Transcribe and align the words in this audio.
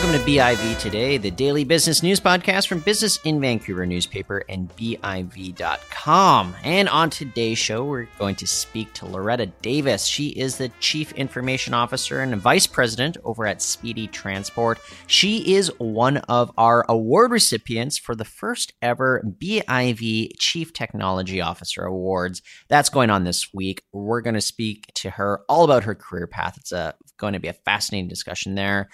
Welcome 0.00 0.18
to 0.18 0.30
BIV 0.30 0.78
Today, 0.78 1.18
the 1.18 1.30
daily 1.30 1.62
business 1.62 2.02
news 2.02 2.20
podcast 2.20 2.68
from 2.68 2.80
Business 2.80 3.18
in 3.24 3.38
Vancouver 3.38 3.84
newspaper 3.84 4.42
and 4.48 4.74
BIV.com. 4.74 6.54
And 6.64 6.88
on 6.88 7.10
today's 7.10 7.58
show, 7.58 7.84
we're 7.84 8.08
going 8.18 8.34
to 8.36 8.46
speak 8.46 8.94
to 8.94 9.04
Loretta 9.04 9.44
Davis. 9.60 10.06
She 10.06 10.28
is 10.28 10.56
the 10.56 10.70
Chief 10.80 11.12
Information 11.12 11.74
Officer 11.74 12.20
and 12.20 12.34
Vice 12.36 12.66
President 12.66 13.18
over 13.24 13.46
at 13.46 13.60
Speedy 13.60 14.06
Transport. 14.06 14.80
She 15.06 15.54
is 15.54 15.70
one 15.76 16.16
of 16.16 16.50
our 16.56 16.86
award 16.88 17.30
recipients 17.30 17.98
for 17.98 18.14
the 18.14 18.24
first 18.24 18.72
ever 18.80 19.22
BIV 19.38 20.30
Chief 20.38 20.72
Technology 20.72 21.42
Officer 21.42 21.84
Awards. 21.84 22.40
That's 22.68 22.88
going 22.88 23.10
on 23.10 23.24
this 23.24 23.52
week. 23.52 23.82
We're 23.92 24.22
going 24.22 24.32
to 24.32 24.40
speak 24.40 24.86
to 24.94 25.10
her 25.10 25.42
all 25.46 25.64
about 25.64 25.84
her 25.84 25.94
career 25.94 26.26
path. 26.26 26.56
It's 26.56 26.72
a, 26.72 26.94
going 27.18 27.34
to 27.34 27.38
be 27.38 27.48
a 27.48 27.52
fascinating 27.52 28.08
discussion 28.08 28.54
there. 28.54 28.88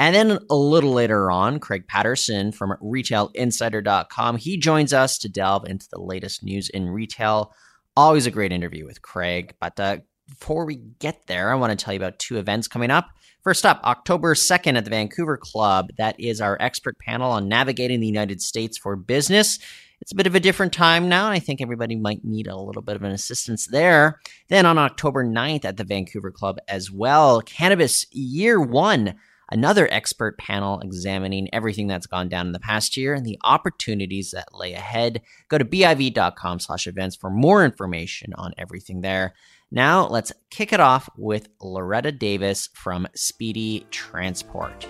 And 0.00 0.14
then 0.14 0.38
a 0.48 0.56
little 0.56 0.94
later 0.94 1.30
on, 1.30 1.60
Craig 1.60 1.86
Patterson 1.86 2.52
from 2.52 2.74
retailinsider.com, 2.82 4.38
he 4.38 4.56
joins 4.56 4.94
us 4.94 5.18
to 5.18 5.28
delve 5.28 5.68
into 5.68 5.86
the 5.92 6.00
latest 6.00 6.42
news 6.42 6.70
in 6.70 6.88
retail. 6.88 7.52
Always 7.94 8.24
a 8.24 8.30
great 8.30 8.50
interview 8.50 8.86
with 8.86 9.02
Craig. 9.02 9.52
But 9.60 9.78
uh, 9.78 9.98
before 10.26 10.64
we 10.64 10.76
get 10.76 11.26
there, 11.26 11.52
I 11.52 11.54
want 11.56 11.78
to 11.78 11.84
tell 11.84 11.92
you 11.92 12.00
about 12.00 12.18
two 12.18 12.38
events 12.38 12.66
coming 12.66 12.90
up. 12.90 13.10
First 13.44 13.66
up, 13.66 13.78
October 13.84 14.34
2nd 14.34 14.78
at 14.78 14.84
the 14.84 14.90
Vancouver 14.90 15.36
Club. 15.36 15.90
That 15.98 16.18
is 16.18 16.40
our 16.40 16.56
expert 16.60 16.98
panel 16.98 17.30
on 17.30 17.46
navigating 17.46 18.00
the 18.00 18.06
United 18.06 18.40
States 18.40 18.78
for 18.78 18.96
business. 18.96 19.58
It's 20.00 20.12
a 20.12 20.16
bit 20.16 20.26
of 20.26 20.34
a 20.34 20.40
different 20.40 20.72
time 20.72 21.10
now. 21.10 21.26
and 21.26 21.34
I 21.34 21.40
think 21.40 21.60
everybody 21.60 21.94
might 21.94 22.24
need 22.24 22.46
a 22.46 22.56
little 22.56 22.80
bit 22.80 22.96
of 22.96 23.02
an 23.02 23.12
assistance 23.12 23.66
there. 23.66 24.18
Then 24.48 24.64
on 24.64 24.78
October 24.78 25.26
9th 25.26 25.66
at 25.66 25.76
the 25.76 25.84
Vancouver 25.84 26.30
Club 26.30 26.56
as 26.68 26.90
well, 26.90 27.42
Cannabis 27.42 28.06
Year 28.12 28.58
One 28.58 29.14
another 29.50 29.88
expert 29.90 30.38
panel 30.38 30.80
examining 30.80 31.52
everything 31.52 31.86
that's 31.86 32.06
gone 32.06 32.28
down 32.28 32.46
in 32.46 32.52
the 32.52 32.60
past 32.60 32.96
year 32.96 33.14
and 33.14 33.24
the 33.24 33.38
opportunities 33.42 34.30
that 34.30 34.54
lay 34.54 34.72
ahead. 34.72 35.22
Go 35.48 35.58
to 35.58 35.64
biv.com 35.64 36.60
slash 36.60 36.86
events 36.86 37.16
for 37.16 37.30
more 37.30 37.64
information 37.64 38.32
on 38.34 38.52
everything 38.58 39.00
there. 39.00 39.34
Now 39.70 40.06
let's 40.06 40.32
kick 40.50 40.72
it 40.72 40.80
off 40.80 41.08
with 41.16 41.48
Loretta 41.60 42.12
Davis 42.12 42.68
from 42.74 43.06
Speedy 43.14 43.86
Transport. 43.90 44.86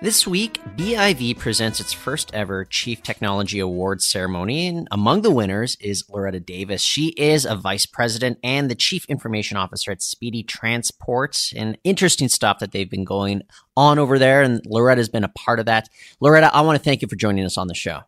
This 0.00 0.28
week, 0.28 0.60
BIV 0.76 1.38
presents 1.38 1.80
its 1.80 1.92
first 1.92 2.32
ever 2.32 2.64
Chief 2.64 3.02
Technology 3.02 3.58
Awards 3.58 4.06
ceremony, 4.06 4.68
and 4.68 4.86
among 4.92 5.22
the 5.22 5.30
winners 5.32 5.76
is 5.80 6.04
Loretta 6.08 6.38
Davis. 6.38 6.82
She 6.82 7.08
is 7.16 7.44
a 7.44 7.56
vice 7.56 7.84
president 7.84 8.38
and 8.44 8.70
the 8.70 8.76
chief 8.76 9.04
information 9.06 9.56
officer 9.56 9.90
at 9.90 10.00
Speedy 10.00 10.44
Transport, 10.44 11.50
and 11.56 11.76
interesting 11.82 12.28
stuff 12.28 12.60
that 12.60 12.70
they've 12.70 12.88
been 12.88 13.04
going 13.04 13.42
on 13.76 13.98
over 13.98 14.20
there, 14.20 14.40
and 14.40 14.60
Loretta's 14.66 15.08
been 15.08 15.24
a 15.24 15.30
part 15.30 15.58
of 15.58 15.66
that. 15.66 15.88
Loretta, 16.20 16.54
I 16.54 16.60
want 16.60 16.78
to 16.78 16.84
thank 16.84 17.02
you 17.02 17.08
for 17.08 17.16
joining 17.16 17.44
us 17.44 17.58
on 17.58 17.66
the 17.66 17.74
show. 17.74 18.02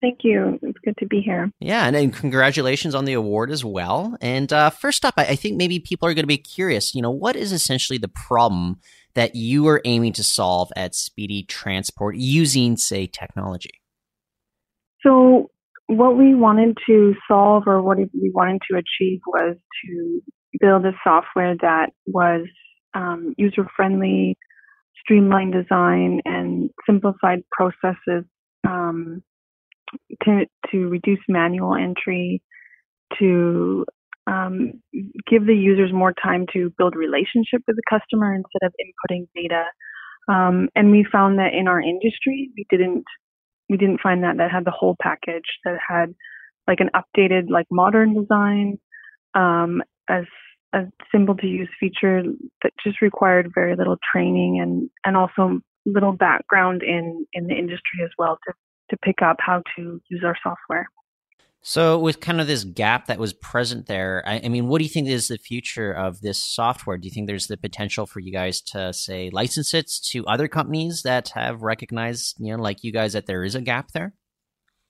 Thank 0.00 0.24
you. 0.24 0.58
It's 0.60 0.78
good 0.84 0.96
to 0.96 1.06
be 1.06 1.20
here. 1.20 1.52
Yeah, 1.60 1.86
and, 1.86 1.94
and 1.94 2.12
congratulations 2.12 2.96
on 2.96 3.04
the 3.04 3.12
award 3.12 3.52
as 3.52 3.64
well. 3.64 4.16
And 4.20 4.52
uh, 4.52 4.70
first 4.70 5.04
up, 5.04 5.14
I, 5.16 5.26
I 5.26 5.36
think 5.36 5.56
maybe 5.56 5.78
people 5.78 6.08
are 6.08 6.14
going 6.14 6.24
to 6.24 6.26
be 6.26 6.36
curious. 6.36 6.92
You 6.92 7.02
know, 7.02 7.12
what 7.12 7.36
is 7.36 7.52
essentially 7.52 7.98
the 7.98 8.08
problem 8.08 8.80
that 9.14 9.34
you 9.34 9.66
are 9.68 9.80
aiming 9.84 10.12
to 10.14 10.24
solve 10.24 10.70
at 10.76 10.94
Speedy 10.94 11.42
Transport 11.44 12.16
using, 12.16 12.76
say, 12.76 13.06
technology? 13.06 13.80
So, 15.02 15.50
what 15.86 16.16
we 16.16 16.34
wanted 16.34 16.78
to 16.86 17.14
solve 17.28 17.64
or 17.66 17.82
what 17.82 17.98
we 17.98 18.30
wanted 18.34 18.62
to 18.70 18.76
achieve 18.78 19.20
was 19.26 19.56
to 19.84 20.22
build 20.60 20.86
a 20.86 20.92
software 21.04 21.56
that 21.60 21.90
was 22.06 22.46
um, 22.94 23.34
user 23.36 23.66
friendly, 23.76 24.36
streamlined 25.00 25.52
design, 25.52 26.20
and 26.24 26.70
simplified 26.86 27.42
processes 27.50 28.24
um, 28.66 29.22
to, 30.24 30.46
to 30.70 30.88
reduce 30.88 31.20
manual 31.28 31.74
entry, 31.74 32.42
to 33.18 33.84
um, 34.26 34.80
give 35.30 35.46
the 35.46 35.54
users 35.54 35.92
more 35.92 36.12
time 36.22 36.46
to 36.52 36.72
build 36.78 36.94
relationship 36.96 37.62
with 37.66 37.76
the 37.76 37.82
customer 37.88 38.34
instead 38.34 38.66
of 38.66 38.72
inputting 38.80 39.26
data. 39.34 39.64
Um, 40.28 40.68
and 40.74 40.90
we 40.90 41.06
found 41.10 41.38
that 41.38 41.52
in 41.52 41.68
our 41.68 41.80
industry, 41.80 42.50
we 42.56 42.66
didn't 42.70 43.04
we 43.68 43.76
didn't 43.76 44.00
find 44.00 44.22
that 44.22 44.36
that 44.36 44.50
had 44.50 44.64
the 44.64 44.70
whole 44.70 44.96
package 45.00 45.48
that 45.64 45.78
had 45.86 46.14
like 46.68 46.78
an 46.80 46.90
updated 46.94 47.50
like 47.50 47.66
modern 47.70 48.14
design, 48.14 48.78
um, 49.34 49.82
as 50.08 50.24
a 50.74 50.84
simple 51.10 51.34
to 51.36 51.46
use 51.46 51.68
feature 51.78 52.22
that 52.62 52.72
just 52.84 53.02
required 53.02 53.50
very 53.54 53.76
little 53.76 53.96
training 54.12 54.60
and 54.60 54.88
and 55.04 55.16
also 55.16 55.60
little 55.86 56.12
background 56.12 56.82
in 56.82 57.26
in 57.32 57.46
the 57.46 57.54
industry 57.54 58.00
as 58.04 58.10
well 58.18 58.38
to 58.46 58.52
to 58.90 58.96
pick 58.98 59.22
up 59.22 59.36
how 59.40 59.62
to 59.76 60.00
use 60.10 60.22
our 60.24 60.36
software. 60.42 60.88
So, 61.64 61.96
with 61.96 62.18
kind 62.18 62.40
of 62.40 62.48
this 62.48 62.64
gap 62.64 63.06
that 63.06 63.20
was 63.20 63.32
present 63.32 63.86
there, 63.86 64.24
I, 64.26 64.40
I, 64.44 64.48
mean, 64.48 64.66
what 64.66 64.78
do 64.78 64.84
you 64.84 64.90
think 64.90 65.08
is 65.08 65.28
the 65.28 65.38
future 65.38 65.92
of 65.92 66.20
this 66.20 66.42
software? 66.42 66.98
Do 66.98 67.06
you 67.06 67.14
think 67.14 67.28
there's 67.28 67.46
the 67.46 67.56
potential 67.56 68.04
for 68.04 68.18
you 68.18 68.32
guys 68.32 68.60
to 68.72 68.92
say 68.92 69.30
license 69.30 69.72
it 69.72 69.88
to 70.06 70.26
other 70.26 70.48
companies 70.48 71.02
that 71.04 71.28
have 71.36 71.62
recognized, 71.62 72.34
you 72.40 72.56
know, 72.56 72.60
like 72.60 72.82
you 72.82 72.92
guys, 72.92 73.12
that 73.12 73.26
there 73.26 73.44
is 73.44 73.54
a 73.54 73.60
gap 73.60 73.92
there? 73.92 74.12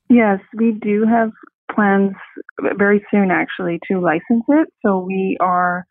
Yes, 0.08 0.40
we 0.56 0.72
do 0.72 1.04
have 1.06 1.30
plans 1.74 2.12
very 2.78 3.04
soon, 3.10 3.30
actually, 3.30 3.78
to 3.90 4.00
license 4.00 4.44
it. 4.48 4.68
So 4.84 4.98
we 4.98 5.36
are 5.40 5.84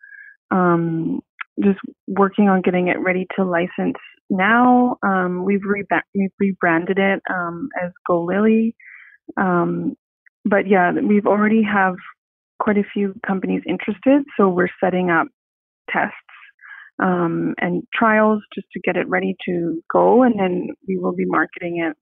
um, 0.50 1.20
just 1.62 1.78
working 2.08 2.48
on 2.48 2.60
getting 2.60 2.88
it 2.88 2.98
ready 2.98 3.28
to 3.36 3.44
license 3.44 3.98
now. 4.30 4.96
Um, 5.06 5.44
we've, 5.44 5.62
re- 5.64 5.86
we've 6.12 6.30
rebranded 6.40 6.98
it 6.98 7.22
um, 7.32 7.68
as 7.80 7.92
Go 8.08 8.24
Lily. 8.24 8.74
Um, 9.36 9.96
but 10.44 10.68
yeah, 10.68 10.92
we've 10.92 11.26
already 11.26 11.62
have 11.62 11.94
quite 12.60 12.78
a 12.78 12.84
few 12.92 13.14
companies 13.26 13.62
interested, 13.66 14.24
so 14.36 14.48
we're 14.48 14.68
setting 14.82 15.10
up 15.10 15.26
tests 15.90 16.16
um, 17.02 17.54
and 17.58 17.82
trials 17.94 18.42
just 18.54 18.66
to 18.72 18.80
get 18.80 18.96
it 18.96 19.08
ready 19.08 19.36
to 19.46 19.82
go, 19.92 20.22
and 20.22 20.38
then 20.38 20.68
we 20.86 20.98
will 20.98 21.14
be 21.14 21.24
marketing 21.26 21.84
it 21.84 21.96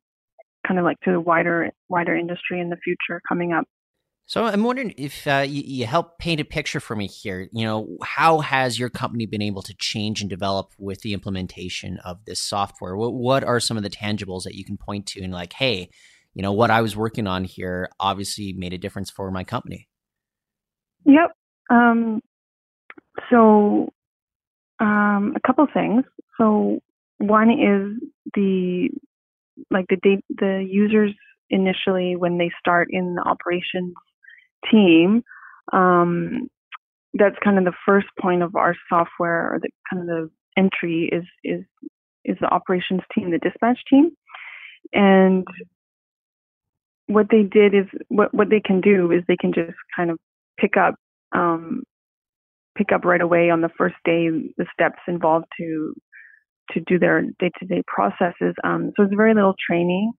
kind 0.66 0.78
of 0.78 0.84
like 0.84 1.00
to 1.00 1.12
the 1.12 1.20
wider 1.20 1.70
wider 1.88 2.14
industry 2.14 2.60
in 2.60 2.68
the 2.68 2.76
future 2.84 3.20
coming 3.28 3.52
up. 3.52 3.64
So 4.26 4.44
I'm 4.44 4.62
wondering 4.62 4.94
if 4.96 5.26
uh, 5.26 5.44
you, 5.44 5.62
you, 5.66 5.86
help 5.86 6.18
paint 6.20 6.40
a 6.40 6.44
picture 6.44 6.78
for 6.78 6.94
me 6.94 7.08
here. 7.08 7.48
You 7.52 7.64
know, 7.64 7.96
how 8.00 8.38
has 8.38 8.78
your 8.78 8.88
company 8.88 9.26
been 9.26 9.42
able 9.42 9.62
to 9.62 9.74
change 9.74 10.20
and 10.20 10.30
develop 10.30 10.72
with 10.78 11.00
the 11.00 11.14
implementation 11.14 11.98
of 12.04 12.24
this 12.26 12.40
software? 12.40 12.96
What, 12.96 13.12
what 13.14 13.42
are 13.42 13.58
some 13.58 13.76
of 13.76 13.82
the 13.82 13.90
tangibles 13.90 14.44
that 14.44 14.54
you 14.54 14.64
can 14.64 14.76
point 14.76 15.06
to 15.06 15.22
and 15.22 15.32
like, 15.32 15.54
hey, 15.54 15.90
you 16.34 16.42
know 16.42 16.52
what 16.52 16.70
I 16.70 16.80
was 16.80 16.96
working 16.96 17.26
on 17.26 17.44
here 17.44 17.88
obviously 17.98 18.52
made 18.52 18.72
a 18.72 18.78
difference 18.78 19.10
for 19.10 19.30
my 19.30 19.44
company. 19.44 19.88
Yep. 21.04 21.32
Um, 21.70 22.20
so 23.30 23.88
um, 24.80 25.34
a 25.36 25.46
couple 25.46 25.66
things. 25.72 26.04
So 26.38 26.80
one 27.18 27.50
is 27.50 28.08
the 28.34 28.88
like 29.70 29.86
the 29.88 29.96
date 29.96 30.24
the 30.28 30.66
users 30.68 31.12
initially 31.50 32.16
when 32.16 32.38
they 32.38 32.50
start 32.58 32.88
in 32.90 33.14
the 33.14 33.22
operations 33.22 33.94
team. 34.70 35.22
Um, 35.72 36.48
that's 37.14 37.36
kind 37.42 37.58
of 37.58 37.64
the 37.64 37.72
first 37.84 38.06
point 38.20 38.42
of 38.42 38.54
our 38.54 38.74
software 38.88 39.52
or 39.52 39.58
the 39.60 39.68
kind 39.90 40.02
of 40.02 40.06
the 40.08 40.30
entry 40.56 41.10
is 41.12 41.24
is 41.44 41.64
is 42.24 42.36
the 42.40 42.46
operations 42.46 43.00
team, 43.14 43.30
the 43.30 43.38
dispatch 43.38 43.78
team. 43.88 44.10
And 44.92 45.46
what 47.10 47.26
they 47.30 47.42
did 47.42 47.74
is 47.74 47.86
what 48.08 48.32
what 48.32 48.50
they 48.50 48.60
can 48.60 48.80
do 48.80 49.10
is 49.10 49.22
they 49.26 49.36
can 49.36 49.52
just 49.52 49.76
kind 49.96 50.10
of 50.10 50.18
pick 50.58 50.76
up 50.76 50.94
um, 51.34 51.82
pick 52.78 52.92
up 52.92 53.04
right 53.04 53.20
away 53.20 53.50
on 53.50 53.60
the 53.60 53.70
first 53.76 53.96
day 54.04 54.28
the 54.56 54.66
steps 54.72 55.00
involved 55.08 55.46
to 55.58 55.92
to 56.72 56.80
do 56.86 57.00
their 57.00 57.22
day-to-day 57.40 57.82
processes. 57.88 58.54
Um, 58.62 58.92
so 58.96 59.02
it's 59.02 59.14
very 59.16 59.34
little 59.34 59.56
training. 59.68 60.12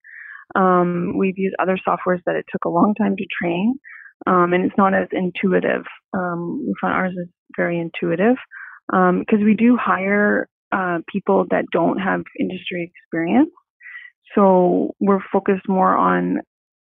Um, 0.53 1.13
we've 1.17 1.37
used 1.37 1.55
other 1.61 1.77
softwares 1.87 2.19
that 2.25 2.35
it 2.35 2.45
took 2.51 2.65
a 2.65 2.69
long 2.69 2.93
time 2.99 3.15
to 3.15 3.25
train, 3.41 3.75
um, 4.27 4.51
and 4.51 4.65
it's 4.65 4.77
not 4.77 4.93
as 4.93 5.07
intuitive. 5.13 5.85
Um, 6.13 6.65
we 6.67 6.73
find 6.81 6.93
ours 6.93 7.13
is 7.17 7.29
very 7.55 7.79
intuitive 7.79 8.35
because 8.89 9.39
um, 9.39 9.45
we 9.45 9.55
do 9.55 9.77
hire 9.77 10.49
uh, 10.73 10.97
people 11.09 11.45
that 11.51 11.65
don't 11.71 11.99
have 11.99 12.23
industry 12.37 12.91
experience. 12.93 13.51
So 14.35 14.91
we're 14.99 15.23
focused 15.31 15.69
more 15.69 15.95
on 15.95 16.41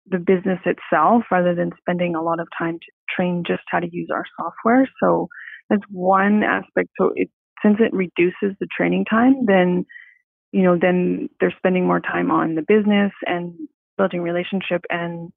the 0.08 0.19
business 0.19 0.58
itself 0.64 1.25
rather 1.31 1.54
than 1.54 1.70
spending 1.78 2.14
a 2.14 2.22
lot 2.22 2.40
of 2.40 2.49
time 2.58 2.78
to 2.78 2.87
train 3.14 3.44
just 3.46 3.62
how 3.69 3.78
to 3.78 3.88
use 3.90 4.08
our 4.12 4.25
software. 4.37 4.88
So 5.00 5.28
that's 5.70 5.82
one 5.90 6.43
aspect. 6.43 6.88
So 6.99 7.12
it, 7.14 7.31
since 7.62 7.76
it 7.81 7.94
reduces 7.94 8.56
the 8.58 8.66
training 8.76 9.04
time, 9.08 9.46
then 9.46 9.87
you 10.50 10.62
know 10.62 10.76
then 10.81 11.28
they're 11.40 11.54
spending 11.56 11.87
more 11.87 12.00
time 12.00 12.31
on 12.31 12.54
the 12.54 12.62
business 12.66 13.12
and 13.26 13.54
building 13.96 14.22
relationship 14.22 14.82
and 14.90 15.32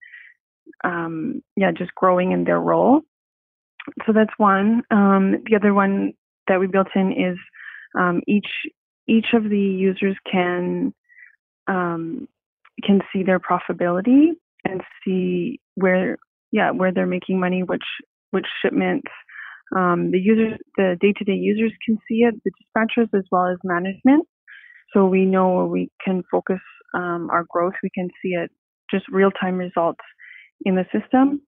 um, 0.84 1.42
yeah, 1.56 1.72
just 1.72 1.94
growing 1.96 2.32
in 2.32 2.44
their 2.44 2.60
role. 2.60 3.02
So 4.06 4.14
that's 4.14 4.34
one. 4.38 4.82
Um, 4.92 5.44
the 5.46 5.56
other 5.56 5.74
one 5.74 6.14
that 6.48 6.60
we 6.60 6.68
built 6.68 6.88
in 6.96 7.12
is 7.12 7.38
um, 7.98 8.22
each 8.28 8.48
each 9.08 9.28
of 9.34 9.44
the 9.44 9.60
users 9.60 10.16
can 10.30 10.94
um, 11.68 12.28
can 12.84 13.02
see 13.14 13.24
their 13.24 13.40
profitability 13.40 14.32
and 14.66 14.82
see 15.04 15.60
where 15.76 16.18
yeah 16.52 16.72
where 16.72 16.92
they're 16.92 17.06
making 17.06 17.40
money, 17.40 17.64
which 17.64 17.86
which 18.32 18.46
shipments. 18.62 19.12
Um, 19.76 20.12
the 20.12 20.20
users, 20.20 20.60
the 20.78 20.96
day-to-day 21.02 21.34
users 21.34 21.74
can 21.84 21.98
see 22.08 22.20
it, 22.20 22.36
the 22.44 22.52
dispatchers 22.52 23.10
as 23.18 23.24
well 23.32 23.48
as 23.48 23.58
management. 23.64 24.28
So 24.94 25.06
we 25.06 25.26
know 25.26 25.56
where 25.56 25.66
we 25.66 25.90
can 26.04 26.22
focus 26.32 26.60
um, 26.94 27.30
our 27.32 27.46
growth. 27.50 27.74
We 27.82 27.90
can 27.90 28.10
see 28.22 28.30
it 28.30 28.52
just 28.92 29.06
real-time 29.10 29.58
results 29.58 30.06
in 30.64 30.76
the 30.76 30.86
system. 30.94 31.42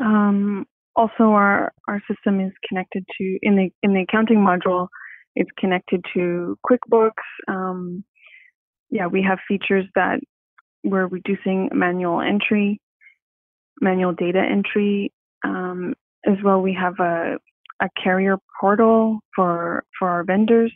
Um, 0.00 0.66
also, 0.96 1.24
our 1.24 1.72
our 1.88 2.00
system 2.08 2.40
is 2.40 2.52
connected 2.68 3.04
to 3.18 3.38
in 3.42 3.56
the 3.56 3.70
in 3.82 3.94
the 3.94 4.02
accounting 4.02 4.38
module. 4.38 4.88
It's 5.34 5.50
connected 5.58 6.04
to 6.14 6.56
QuickBooks. 6.64 7.10
Um, 7.48 8.04
yeah, 8.90 9.06
we 9.06 9.22
have 9.22 9.38
features 9.48 9.86
that 9.96 10.20
we're 10.84 11.06
reducing 11.06 11.70
manual 11.72 12.20
entry, 12.20 12.80
manual 13.80 14.12
data 14.12 14.40
entry. 14.40 15.12
Um, 15.44 15.94
as 16.26 16.36
well, 16.44 16.60
we 16.60 16.74
have 16.80 16.94
a 17.00 17.38
a 17.82 17.88
carrier 18.02 18.36
portal 18.60 19.20
for 19.34 19.84
for 19.98 20.08
our 20.08 20.24
vendors, 20.24 20.72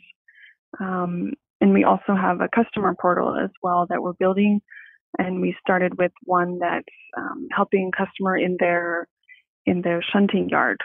um, 0.79 1.31
and 1.61 1.73
we 1.73 1.83
also 1.83 2.15
have 2.15 2.41
a 2.41 2.49
customer 2.53 2.95
portal 2.99 3.35
as 3.41 3.51
well 3.63 3.85
that 3.89 4.01
we're 4.01 4.13
building. 4.13 4.61
And 5.17 5.41
we 5.41 5.55
started 5.59 5.97
with 5.97 6.11
one 6.25 6.59
that's 6.59 6.85
um, 7.17 7.47
helping 7.51 7.91
customer 7.91 8.37
in 8.37 8.57
their 8.59 9.07
in 9.65 9.81
their 9.81 10.03
shunting 10.13 10.49
yard. 10.49 10.79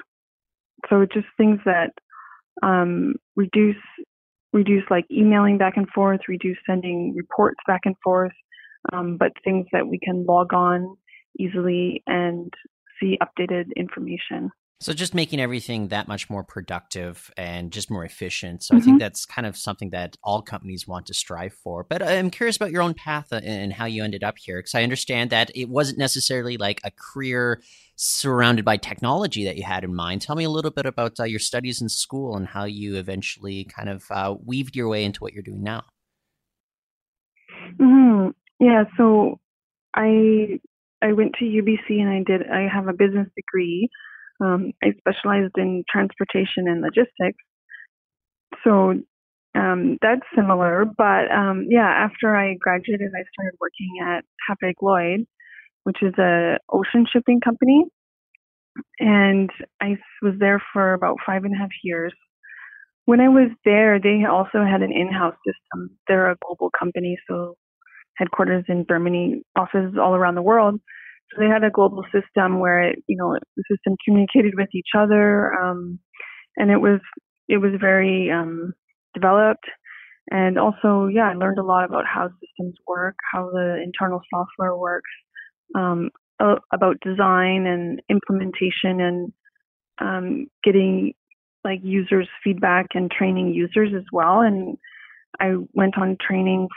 So 0.88 1.04
just 1.12 1.26
things 1.36 1.60
that 1.64 1.92
um, 2.62 3.14
reduce 3.36 3.76
reduce 4.52 4.84
like 4.88 5.04
emailing 5.10 5.58
back 5.58 5.76
and 5.76 5.88
forth, 5.90 6.20
reduce 6.28 6.58
sending 6.66 7.14
reports 7.14 7.58
back 7.66 7.82
and 7.84 7.96
forth, 8.02 8.32
um, 8.92 9.16
but 9.16 9.32
things 9.42 9.66
that 9.72 9.86
we 9.86 9.98
can 9.98 10.24
log 10.26 10.52
on 10.52 10.96
easily 11.38 12.02
and 12.06 12.52
see 13.00 13.18
updated 13.22 13.66
information. 13.76 14.50
So 14.80 14.92
just 14.92 15.14
making 15.14 15.40
everything 15.40 15.88
that 15.88 16.08
much 16.08 16.28
more 16.28 16.44
productive 16.44 17.30
and 17.36 17.70
just 17.70 17.90
more 17.90 18.04
efficient. 18.04 18.62
So 18.62 18.74
mm-hmm. 18.74 18.76
I 18.76 18.84
think 18.84 18.94
mm-hmm. 18.94 18.98
that's 18.98 19.24
kind 19.24 19.46
of 19.46 19.56
something 19.56 19.90
that 19.90 20.16
all 20.22 20.42
companies 20.42 20.86
want 20.86 21.06
to 21.06 21.14
strive 21.14 21.54
for. 21.54 21.84
But 21.84 22.02
I'm 22.02 22.28
curious 22.28 22.56
about 22.56 22.70
your 22.70 22.82
own 22.82 22.92
path 22.92 23.32
and 23.32 23.72
how 23.72 23.86
you 23.86 24.04
ended 24.04 24.24
up 24.24 24.36
here 24.36 24.58
because 24.58 24.74
I 24.74 24.82
understand 24.82 25.30
that 25.30 25.50
it 25.54 25.70
wasn't 25.70 25.98
necessarily 25.98 26.56
like 26.56 26.80
a 26.84 26.90
career 26.90 27.62
surrounded 27.96 28.64
by 28.64 28.76
technology 28.76 29.44
that 29.44 29.56
you 29.56 29.62
had 29.62 29.84
in 29.84 29.94
mind. 29.94 30.20
Tell 30.20 30.36
me 30.36 30.44
a 30.44 30.50
little 30.50 30.72
bit 30.72 30.86
about 30.86 31.18
uh, 31.18 31.24
your 31.24 31.40
studies 31.40 31.80
in 31.80 31.88
school 31.88 32.36
and 32.36 32.46
how 32.46 32.64
you 32.64 32.96
eventually 32.96 33.64
kind 33.64 33.88
of 33.88 34.04
uh, 34.10 34.34
weaved 34.44 34.76
your 34.76 34.88
way 34.88 35.04
into 35.04 35.20
what 35.20 35.32
you're 35.32 35.42
doing 35.42 35.62
now. 35.62 35.84
Mm-hmm. 37.80 38.30
Yeah, 38.60 38.84
so 38.96 39.38
I 39.94 40.60
I 41.02 41.12
went 41.12 41.34
to 41.38 41.44
UBC 41.44 42.00
and 42.00 42.08
I 42.10 42.22
did 42.26 42.48
I 42.50 42.68
have 42.72 42.88
a 42.88 42.92
business 42.92 43.28
degree 43.36 43.90
um, 44.40 44.72
I 44.82 44.92
specialized 44.98 45.54
in 45.56 45.84
transportation 45.90 46.66
and 46.68 46.82
logistics. 46.82 47.42
So 48.64 48.94
um, 49.54 49.98
that's 50.02 50.22
similar. 50.34 50.84
But 50.84 51.30
um, 51.30 51.66
yeah, 51.68 51.86
after 51.88 52.36
I 52.36 52.54
graduated, 52.60 53.12
I 53.14 53.24
started 53.32 53.56
working 53.60 53.90
at 54.04 54.24
Hapag 54.48 54.74
Lloyd, 54.82 55.26
which 55.84 55.98
is 56.02 56.14
a 56.18 56.58
ocean 56.72 57.06
shipping 57.10 57.40
company. 57.40 57.84
And 58.98 59.50
I 59.80 59.96
was 60.22 60.34
there 60.38 60.62
for 60.72 60.94
about 60.94 61.18
five 61.24 61.44
and 61.44 61.54
a 61.54 61.58
half 61.58 61.70
years. 61.84 62.12
When 63.06 63.20
I 63.20 63.28
was 63.28 63.50
there, 63.64 64.00
they 64.00 64.24
also 64.24 64.64
had 64.64 64.82
an 64.82 64.92
in-house 64.92 65.36
system. 65.46 65.96
They're 66.08 66.30
a 66.30 66.36
global 66.44 66.70
company, 66.78 67.18
so 67.28 67.56
headquarters 68.16 68.64
in 68.68 68.86
Germany, 68.88 69.42
offices 69.56 69.94
all 70.00 70.14
around 70.14 70.34
the 70.34 70.42
world. 70.42 70.80
So 71.30 71.40
they 71.40 71.48
had 71.48 71.64
a 71.64 71.70
global 71.70 72.04
system 72.12 72.60
where 72.60 72.90
it, 72.90 73.02
you 73.06 73.16
know 73.16 73.36
the 73.56 73.64
system 73.70 73.96
communicated 74.04 74.54
with 74.56 74.68
each 74.74 74.90
other, 74.96 75.54
um, 75.54 75.98
and 76.56 76.70
it 76.70 76.78
was 76.78 77.00
it 77.48 77.58
was 77.58 77.72
very 77.80 78.30
um, 78.30 78.72
developed. 79.14 79.64
And 80.30 80.58
also, 80.58 81.08
yeah, 81.12 81.30
I 81.30 81.34
learned 81.34 81.58
a 81.58 81.64
lot 81.64 81.84
about 81.84 82.04
how 82.06 82.30
systems 82.40 82.76
work, 82.86 83.16
how 83.30 83.50
the 83.50 83.82
internal 83.82 84.22
software 84.32 84.74
works, 84.74 85.10
um, 85.74 86.10
about 86.40 87.00
design 87.00 87.66
and 87.66 88.00
implementation, 88.08 89.00
and 89.00 89.32
um, 90.00 90.46
getting 90.62 91.12
like 91.62 91.80
users' 91.82 92.28
feedback 92.42 92.86
and 92.94 93.10
training 93.10 93.52
users 93.54 93.92
as 93.96 94.04
well. 94.12 94.40
And 94.40 94.76
I 95.40 95.54
went 95.72 95.98
on 95.98 96.16
training 96.20 96.68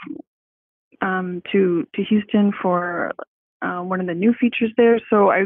um, 1.00 1.42
to 1.52 1.86
to 1.94 2.04
Houston 2.04 2.52
for 2.62 3.12
uh, 3.62 3.80
one 3.80 4.00
of 4.00 4.06
the 4.06 4.14
new 4.14 4.34
features 4.40 4.72
there. 4.76 5.00
So 5.10 5.30
I 5.30 5.44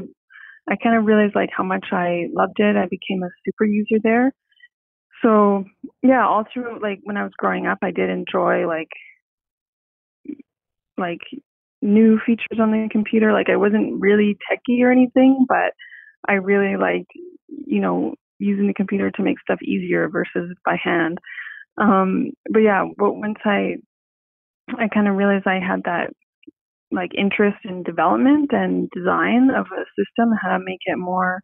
I 0.71 0.77
kind 0.77 0.97
of 0.97 1.07
realized 1.07 1.35
like 1.35 1.51
how 1.57 1.65
much 1.65 1.87
I 1.93 2.27
loved 2.33 2.59
it. 2.59 2.77
I 2.77 2.87
became 2.87 3.23
a 3.23 3.31
super 3.45 3.65
user 3.65 3.99
there. 4.03 4.33
So 5.23 5.65
yeah, 6.03 6.27
all 6.27 6.45
through 6.53 6.81
like 6.81 7.01
when 7.05 7.17
I 7.17 7.23
was 7.23 7.33
growing 7.37 7.67
up, 7.67 7.79
I 7.83 7.91
did 7.91 8.11
enjoy 8.11 8.67
like 8.67 8.89
like 10.99 11.21
new 11.81 12.19
features 12.25 12.61
on 12.61 12.71
the 12.71 12.89
computer. 12.91 13.33
Like 13.33 13.49
I 13.51 13.57
wasn't 13.57 14.01
really 14.01 14.37
techy 14.49 14.83
or 14.83 14.91
anything, 14.91 15.47
but 15.49 15.73
I 16.29 16.35
really 16.35 16.77
liked 16.77 17.11
you 17.49 17.81
know 17.81 18.15
using 18.39 18.67
the 18.67 18.75
computer 18.75 19.11
to 19.11 19.23
make 19.23 19.41
stuff 19.41 19.61
easier 19.63 20.09
versus 20.09 20.57
by 20.65 20.77
hand. 20.83 21.19
Um, 21.79 22.33
but 22.51 22.61
yeah, 22.61 22.85
but 22.99 23.15
once 23.15 23.39
I 23.45 23.77
I 24.79 24.89
kind 24.89 25.09
of 25.09 25.17
realized 25.17 25.47
I 25.47 25.61
had 25.61 25.83
that 25.85 26.11
like 26.91 27.11
interest 27.17 27.59
in 27.65 27.83
development 27.83 28.51
and 28.53 28.89
design 28.91 29.51
of 29.51 29.67
a 29.67 29.85
system, 29.97 30.33
how 30.41 30.57
to 30.57 30.65
make 30.65 30.81
it 30.85 30.99
more 30.99 31.41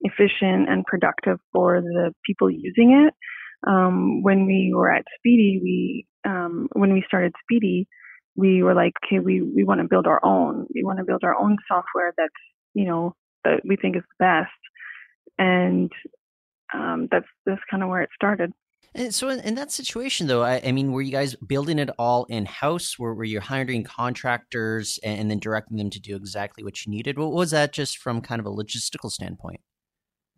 efficient 0.00 0.68
and 0.68 0.84
productive 0.84 1.38
for 1.52 1.80
the 1.80 2.12
people 2.26 2.50
using 2.50 3.06
it. 3.06 3.14
Um, 3.68 4.22
when 4.22 4.46
we 4.46 4.72
were 4.74 4.92
at 4.92 5.04
Speedy, 5.18 5.60
we 5.62 6.06
um, 6.24 6.68
when 6.72 6.92
we 6.92 7.04
started 7.06 7.32
Speedy, 7.44 7.86
we 8.36 8.62
were 8.62 8.74
like, 8.74 8.92
okay, 9.06 9.18
we 9.18 9.42
we 9.42 9.64
want 9.64 9.80
to 9.80 9.88
build 9.88 10.06
our 10.06 10.24
own. 10.24 10.66
We 10.74 10.84
want 10.84 10.98
to 10.98 11.04
build 11.04 11.22
our 11.24 11.36
own 11.36 11.56
software 11.66 12.12
that's 12.16 12.30
you 12.74 12.84
know 12.86 13.14
that 13.44 13.60
we 13.64 13.76
think 13.76 13.96
is 13.96 14.02
the 14.18 14.24
best, 14.24 14.50
and 15.38 15.90
um, 16.72 17.08
that's 17.10 17.26
that's 17.46 17.60
kind 17.70 17.82
of 17.82 17.88
where 17.88 18.02
it 18.02 18.10
started. 18.14 18.52
And 18.94 19.14
so, 19.14 19.28
in, 19.28 19.40
in 19.40 19.54
that 19.56 19.70
situation, 19.70 20.26
though, 20.26 20.42
I, 20.42 20.60
I, 20.64 20.72
mean, 20.72 20.92
were 20.92 21.02
you 21.02 21.12
guys 21.12 21.34
building 21.36 21.78
it 21.78 21.90
all 21.98 22.24
in 22.24 22.46
house? 22.46 22.98
Were, 22.98 23.14
were 23.14 23.24
you 23.24 23.40
hiring 23.40 23.84
contractors 23.84 24.98
and, 25.04 25.20
and, 25.20 25.30
then 25.30 25.38
directing 25.38 25.76
them 25.76 25.90
to 25.90 26.00
do 26.00 26.16
exactly 26.16 26.64
what 26.64 26.84
you 26.84 26.90
needed? 26.90 27.18
What 27.18 27.32
was 27.32 27.50
that 27.50 27.72
just 27.72 27.98
from 27.98 28.20
kind 28.20 28.40
of 28.40 28.46
a 28.46 28.50
logistical 28.50 29.10
standpoint? 29.10 29.60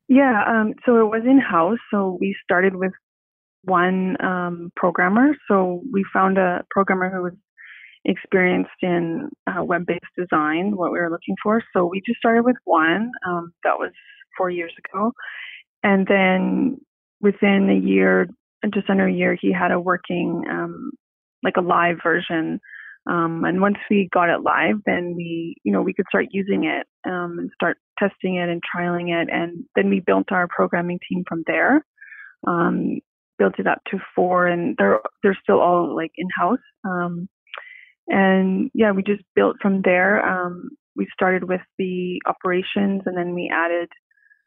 Yeah, 0.09 0.43
um, 0.47 0.75
so 0.85 0.97
it 1.01 1.09
was 1.09 1.23
in 1.25 1.39
house. 1.39 1.79
So 1.93 2.19
we 2.21 2.35
started 2.43 2.75
with 2.75 2.93
one 3.63 4.17
um, 4.23 4.73
programmer. 4.75 5.37
So 5.49 5.83
we 5.93 6.05
found 6.13 6.39
a 6.39 6.65
programmer 6.71 7.11
who 7.11 7.23
was 7.23 7.35
experienced 8.05 8.71
in 8.83 9.29
uh, 9.47 9.63
web 9.63 9.87
based 9.87 10.01
design, 10.17 10.77
what 10.77 10.93
we 10.93 10.99
were 10.99 11.11
looking 11.11 11.37
for. 11.43 11.63
So 11.73 11.87
we 11.87 12.03
just 12.07 12.19
started 12.19 12.45
with 12.45 12.57
one. 12.65 13.13
Um, 13.27 13.53
that 13.65 13.79
was 13.79 13.93
four 14.37 14.51
years 14.51 14.73
ago. 14.79 15.13
And 15.83 16.07
then 16.07 16.79
within 17.21 17.69
a 17.71 17.87
year, 17.87 18.29
just 18.73 18.91
under 18.91 19.07
a 19.07 19.13
year, 19.13 19.37
he 19.41 19.53
had 19.53 19.73
a 19.73 19.81
working, 19.81 20.45
um, 20.51 20.93
like 21.43 21.57
a 21.57 21.63
live 21.63 21.99
version. 22.03 22.61
Um, 23.11 23.45
and 23.45 23.61
once 23.61 23.79
we 23.91 24.09
got 24.13 24.29
it 24.29 24.43
live, 24.43 24.77
then 24.85 25.15
we, 25.17 25.57
you 25.65 25.73
know, 25.73 25.81
we 25.83 25.95
could 25.95 26.07
start 26.09 26.27
using 26.31 26.65
it 26.65 26.87
um, 27.11 27.39
and 27.39 27.51
start 27.55 27.79
testing 27.99 28.37
it 28.37 28.49
and 28.49 28.61
trialing 28.63 29.09
it. 29.11 29.29
And 29.33 29.65
then 29.75 29.89
we 29.89 30.01
built 30.01 30.33
our 30.33 30.49
programming 30.49 30.99
team 31.09 31.25
from 31.27 31.43
there. 31.47 31.85
Um, 32.47 33.01
built 33.41 33.59
it 33.59 33.67
up 33.67 33.81
to 33.91 33.99
four, 34.15 34.47
and 34.47 34.77
they're 34.79 35.01
they're 35.23 35.39
still 35.43 35.61
all 35.61 35.97
like 35.97 36.13
in 36.17 36.29
house. 36.39 36.59
Um, 36.85 37.29
and 38.07 38.71
yeah, 38.75 38.93
we 38.93 39.03
just 39.03 39.23
built 39.35 39.57
from 39.61 39.81
there. 39.83 40.25
Um, 40.25 40.71
we 40.95 41.09
started 41.13 41.49
with 41.49 41.63
the 41.79 42.21
operations, 42.27 43.03
and 43.07 43.17
then 43.17 43.35
we 43.35 43.51
added 43.53 43.89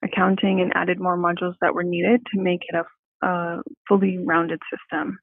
accounting 0.03 0.61
and 0.61 0.71
added 0.75 0.99
more 0.99 1.17
modules 1.17 1.55
that 1.61 1.73
were 1.73 1.83
needed 1.83 2.21
to 2.33 2.41
make 2.41 2.61
it 2.67 2.75
a 2.75 2.83
a 3.23 3.61
fully 3.87 4.17
rounded 4.17 4.59
system. 4.71 5.17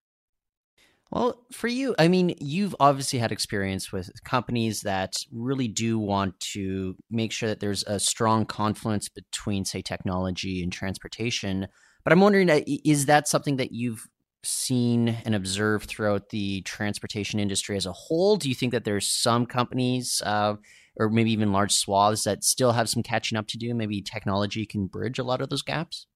Well, 1.10 1.44
for 1.52 1.66
you, 1.66 1.94
I 1.98 2.06
mean, 2.06 2.34
you've 2.38 2.76
obviously 2.78 3.18
had 3.18 3.32
experience 3.32 3.90
with 3.90 4.12
companies 4.22 4.82
that 4.82 5.14
really 5.32 5.66
do 5.66 5.98
want 5.98 6.38
to 6.52 6.94
make 7.10 7.32
sure 7.32 7.48
that 7.48 7.58
there's 7.58 7.82
a 7.84 7.98
strong 7.98 8.46
confluence 8.46 9.08
between, 9.08 9.64
say, 9.64 9.82
technology 9.82 10.62
and 10.62 10.72
transportation. 10.72 11.66
But 12.04 12.12
I'm 12.12 12.20
wondering, 12.20 12.48
uh, 12.48 12.60
is 12.84 13.06
that 13.06 13.26
something 13.26 13.56
that 13.56 13.72
you've 13.72 14.06
seen 14.44 15.08
and 15.24 15.34
observed 15.34 15.88
throughout 15.88 16.28
the 16.28 16.62
transportation 16.62 17.40
industry 17.40 17.76
as 17.76 17.86
a 17.86 17.92
whole? 17.92 18.36
Do 18.36 18.48
you 18.48 18.54
think 18.54 18.70
that 18.72 18.84
there's 18.84 19.08
some 19.08 19.46
companies 19.46 20.22
uh, 20.24 20.54
or 20.96 21.10
maybe 21.10 21.32
even 21.32 21.52
large 21.52 21.72
swaths 21.72 22.22
that 22.22 22.44
still 22.44 22.72
have 22.72 22.88
some 22.88 23.02
catching 23.02 23.36
up 23.36 23.48
to 23.48 23.58
do? 23.58 23.74
Maybe 23.74 24.00
technology 24.00 24.64
can 24.64 24.86
bridge 24.86 25.18
a 25.18 25.24
lot 25.24 25.40
of 25.40 25.48
those 25.48 25.62
gaps? 25.62 26.06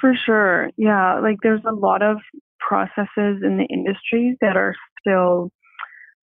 For 0.00 0.12
sure. 0.26 0.70
Yeah. 0.76 1.20
Like 1.20 1.36
there's 1.42 1.64
a 1.66 1.74
lot 1.74 2.02
of 2.02 2.18
processes 2.60 3.42
in 3.42 3.58
the 3.58 3.66
industry 3.70 4.36
that 4.40 4.56
are 4.56 4.74
still 5.00 5.50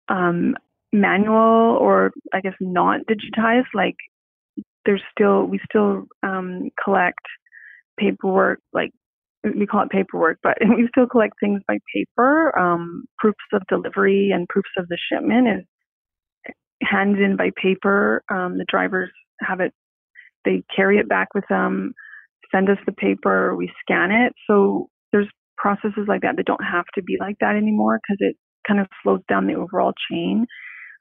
um, 0.08 0.54
manual 0.92 1.76
or 1.80 2.12
I 2.32 2.40
guess 2.40 2.54
not 2.60 3.00
digitized. 3.06 3.66
Like 3.74 3.96
there's 4.86 5.02
still, 5.12 5.44
we 5.44 5.60
still 5.68 6.04
um, 6.22 6.70
collect 6.82 7.20
paperwork, 7.98 8.60
like 8.72 8.90
we 9.44 9.66
call 9.66 9.82
it 9.82 9.90
paperwork, 9.90 10.38
but 10.42 10.58
we 10.60 10.88
still 10.88 11.06
collect 11.06 11.34
things 11.40 11.62
by 11.66 11.78
paper. 11.94 12.56
Um, 12.58 13.04
proofs 13.18 13.38
of 13.52 13.62
delivery 13.68 14.30
and 14.34 14.48
proofs 14.48 14.70
of 14.78 14.88
the 14.88 14.98
shipment 15.10 15.48
is 15.48 16.54
handed 16.82 17.20
in 17.20 17.36
by 17.36 17.50
paper. 17.60 18.22
Um, 18.32 18.58
the 18.58 18.64
drivers 18.68 19.10
have 19.40 19.60
it, 19.60 19.72
they 20.44 20.62
carry 20.74 20.98
it 20.98 21.08
back 21.08 21.28
with 21.34 21.44
them, 21.48 21.92
send 22.52 22.68
us 22.68 22.78
the 22.86 22.92
paper, 22.92 23.54
we 23.56 23.70
scan 23.80 24.10
it. 24.10 24.32
So 24.46 24.88
there's 25.12 25.28
processes 25.56 26.06
like 26.08 26.22
that 26.22 26.36
that 26.36 26.46
don't 26.46 26.64
have 26.64 26.86
to 26.94 27.02
be 27.02 27.16
like 27.20 27.36
that 27.40 27.56
anymore 27.56 28.00
because 28.02 28.18
it 28.20 28.36
kind 28.66 28.80
of 28.80 28.86
slows 29.02 29.20
down 29.28 29.46
the 29.46 29.54
overall 29.54 29.92
chain 30.10 30.46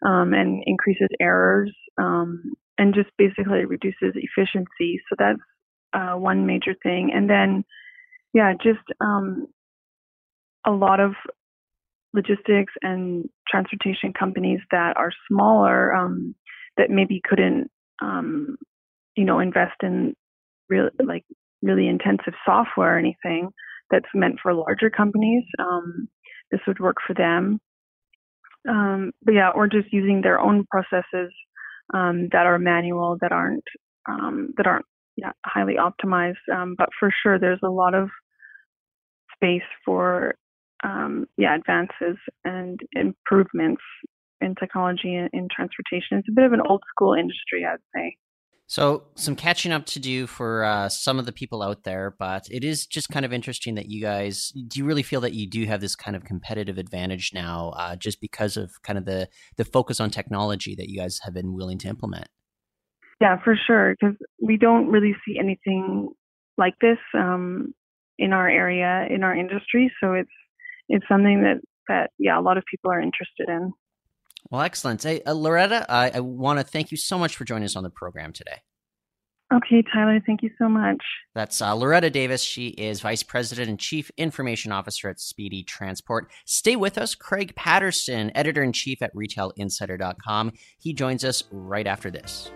um, 0.06 0.34
and 0.34 0.64
increases 0.66 1.10
errors 1.20 1.74
um, 1.98 2.42
and 2.78 2.94
just 2.94 3.10
basically 3.18 3.66
reduces 3.66 4.14
efficiency. 4.16 5.02
So 5.10 5.16
that's 5.18 5.40
uh, 5.94 6.18
one 6.18 6.46
major 6.46 6.76
thing. 6.84 7.12
And 7.14 7.30
then, 7.30 7.64
yeah, 8.34 8.54
just 8.54 8.86
um, 9.02 9.48
a 10.66 10.72
lot 10.72 11.00
of 11.00 11.14
logistics 12.14 12.74
and 12.82 13.30
transportation 13.48 14.14
companies 14.18 14.60
that 14.72 14.94
are 14.98 15.12
smaller 15.30 15.94
um, 15.96 16.36
that 16.78 16.90
maybe 16.90 17.22
couldn't, 17.28 17.70
um, 18.02 18.58
you 19.16 19.26
know, 19.26 19.40
invest 19.40 19.76
in 19.84 20.16
real 20.70 20.90
like 21.04 21.26
really 21.62 21.88
intensive 21.88 22.34
software 22.46 22.96
or 22.96 23.00
anything 23.00 23.50
that's 23.92 24.10
meant 24.14 24.36
for 24.42 24.54
larger 24.54 24.90
companies. 24.90 25.44
Um, 25.60 26.08
this 26.52 26.62
would 26.68 26.80
work 26.80 26.98
for 27.06 27.14
them. 27.14 27.60
Um, 28.68 29.12
but 29.24 29.34
yeah, 29.34 29.50
or 29.50 29.68
just 29.68 29.92
using 29.92 30.22
their 30.22 30.40
own 30.40 30.66
processes 30.70 31.32
um, 31.94 32.30
that 32.32 32.46
are 32.46 32.60
manual 32.60 33.18
that 33.22 33.32
aren't 33.32 33.64
um, 34.08 34.54
that 34.58 34.68
aren't 34.68 34.86
yeah, 35.16 35.32
highly 35.46 35.76
optimized. 35.76 36.36
Um, 36.54 36.76
but 36.78 36.90
for 37.00 37.10
sure, 37.24 37.40
there's 37.40 37.60
a 37.64 37.70
lot 37.70 37.94
of 37.94 38.10
space 39.36 39.62
for 39.86 40.36
um, 40.84 41.26
yeah 41.38 41.56
advances 41.56 42.18
and 42.44 42.80
improvements 42.94 43.82
in 44.42 44.56
technology 44.56 45.16
and 45.16 45.30
in 45.34 45.48
transportation. 45.54 46.18
It's 46.18 46.30
a 46.30 46.36
bit 46.36 46.46
of 46.46 46.54
an 46.54 46.62
old 46.62 46.84
school 46.90 47.14
industry, 47.14 47.66
I'd 47.66 47.80
say. 47.96 48.16
So, 48.70 49.06
some 49.16 49.36
catching 49.36 49.72
up 49.72 49.88
to 49.88 50.00
do 50.00 50.28
for 50.28 50.64
uh, 50.64 50.90
some 50.90 51.18
of 51.18 51.26
the 51.26 51.32
people 51.32 51.64
out 51.64 51.86
there, 51.86 52.16
but 52.20 52.48
it 52.52 52.64
is 52.64 52.86
just 52.86 53.10
kind 53.10 53.26
of 53.26 53.34
interesting 53.34 53.74
that 53.74 53.90
you 53.90 54.00
guys 54.00 54.54
do 54.68 54.78
you 54.78 54.86
really 54.86 55.02
feel 55.02 55.22
that 55.22 55.34
you 55.34 55.50
do 55.50 55.66
have 55.66 55.82
this 55.82 55.96
kind 55.96 56.16
of 56.16 56.24
competitive 56.24 56.78
advantage 56.78 57.32
now, 57.34 57.74
uh, 57.78 57.96
just 57.96 58.22
because 58.22 58.58
of 58.58 58.70
kind 58.84 59.00
of 59.00 59.06
the 59.06 59.28
the 59.58 59.66
focus 59.66 60.00
on 60.00 60.12
technology 60.12 60.76
that 60.76 60.88
you 60.88 61.00
guys 61.00 61.20
have 61.24 61.34
been 61.34 61.56
willing 61.56 61.80
to 61.80 61.88
implement. 61.88 62.28
Yeah, 63.20 63.38
for 63.44 63.58
sure, 63.66 63.96
because 64.00 64.16
we 64.40 64.56
don't 64.56 64.90
really 64.90 65.16
see 65.26 65.40
anything 65.40 66.10
like 66.60 66.76
this 66.80 67.00
um, 67.16 67.74
in 68.20 68.34
our 68.34 68.48
area 68.48 69.08
in 69.10 69.24
our 69.24 69.36
industry, 69.36 69.92
so 70.00 70.14
it's 70.14 70.30
it's 70.90 71.06
something 71.08 71.42
that 71.42 71.58
that 71.88 72.12
yeah 72.20 72.40
a 72.40 72.44
lot 72.44 72.60
of 72.60 72.64
people 72.70 72.92
are 72.92 73.02
interested 73.02 73.50
in. 73.50 73.74
Well, 74.52 74.62
excellent. 74.62 75.04
Hey, 75.04 75.22
uh, 75.24 75.34
Loretta, 75.34 75.86
I, 75.90 76.12
I 76.16 76.20
want 76.22 76.60
to 76.60 76.66
thank 76.66 76.92
you 76.92 76.98
so 76.98 77.18
much 77.18 77.36
for 77.36 77.46
joining 77.46 77.66
us 77.66 77.76
on 77.76 77.84
the 77.84 77.90
program 77.90 78.34
today. 78.34 78.58
Okay, 79.52 79.84
Tyler, 79.92 80.22
thank 80.26 80.44
you 80.44 80.52
so 80.60 80.70
much. 80.70 81.04
That's 81.34 81.60
uh, 81.60 81.74
Loretta 81.74 82.12
Davis. 82.12 82.44
She 82.44 82.68
is 82.68 83.02
Vice 83.02 83.24
President 83.24 83.68
and 83.68 83.80
Chief 83.80 84.12
Information 84.16 84.72
Officer 84.72 85.10
at 85.10 85.20
Speedy 85.20 85.64
Transport. 85.64 86.32
Stay 86.46 86.76
with 86.76 87.00
us. 87.00 87.16
Craig 87.16 87.56
Patterson, 87.56 88.32
Editor 88.36 88.62
in 88.62 88.74
Chief 88.74 89.02
at 89.02 89.14
RetailInsider.com. 89.16 90.54
He 90.78 90.94
joins 90.94 91.24
us 91.24 91.44
right 91.52 91.88
after 91.88 92.12
this. 92.12 92.52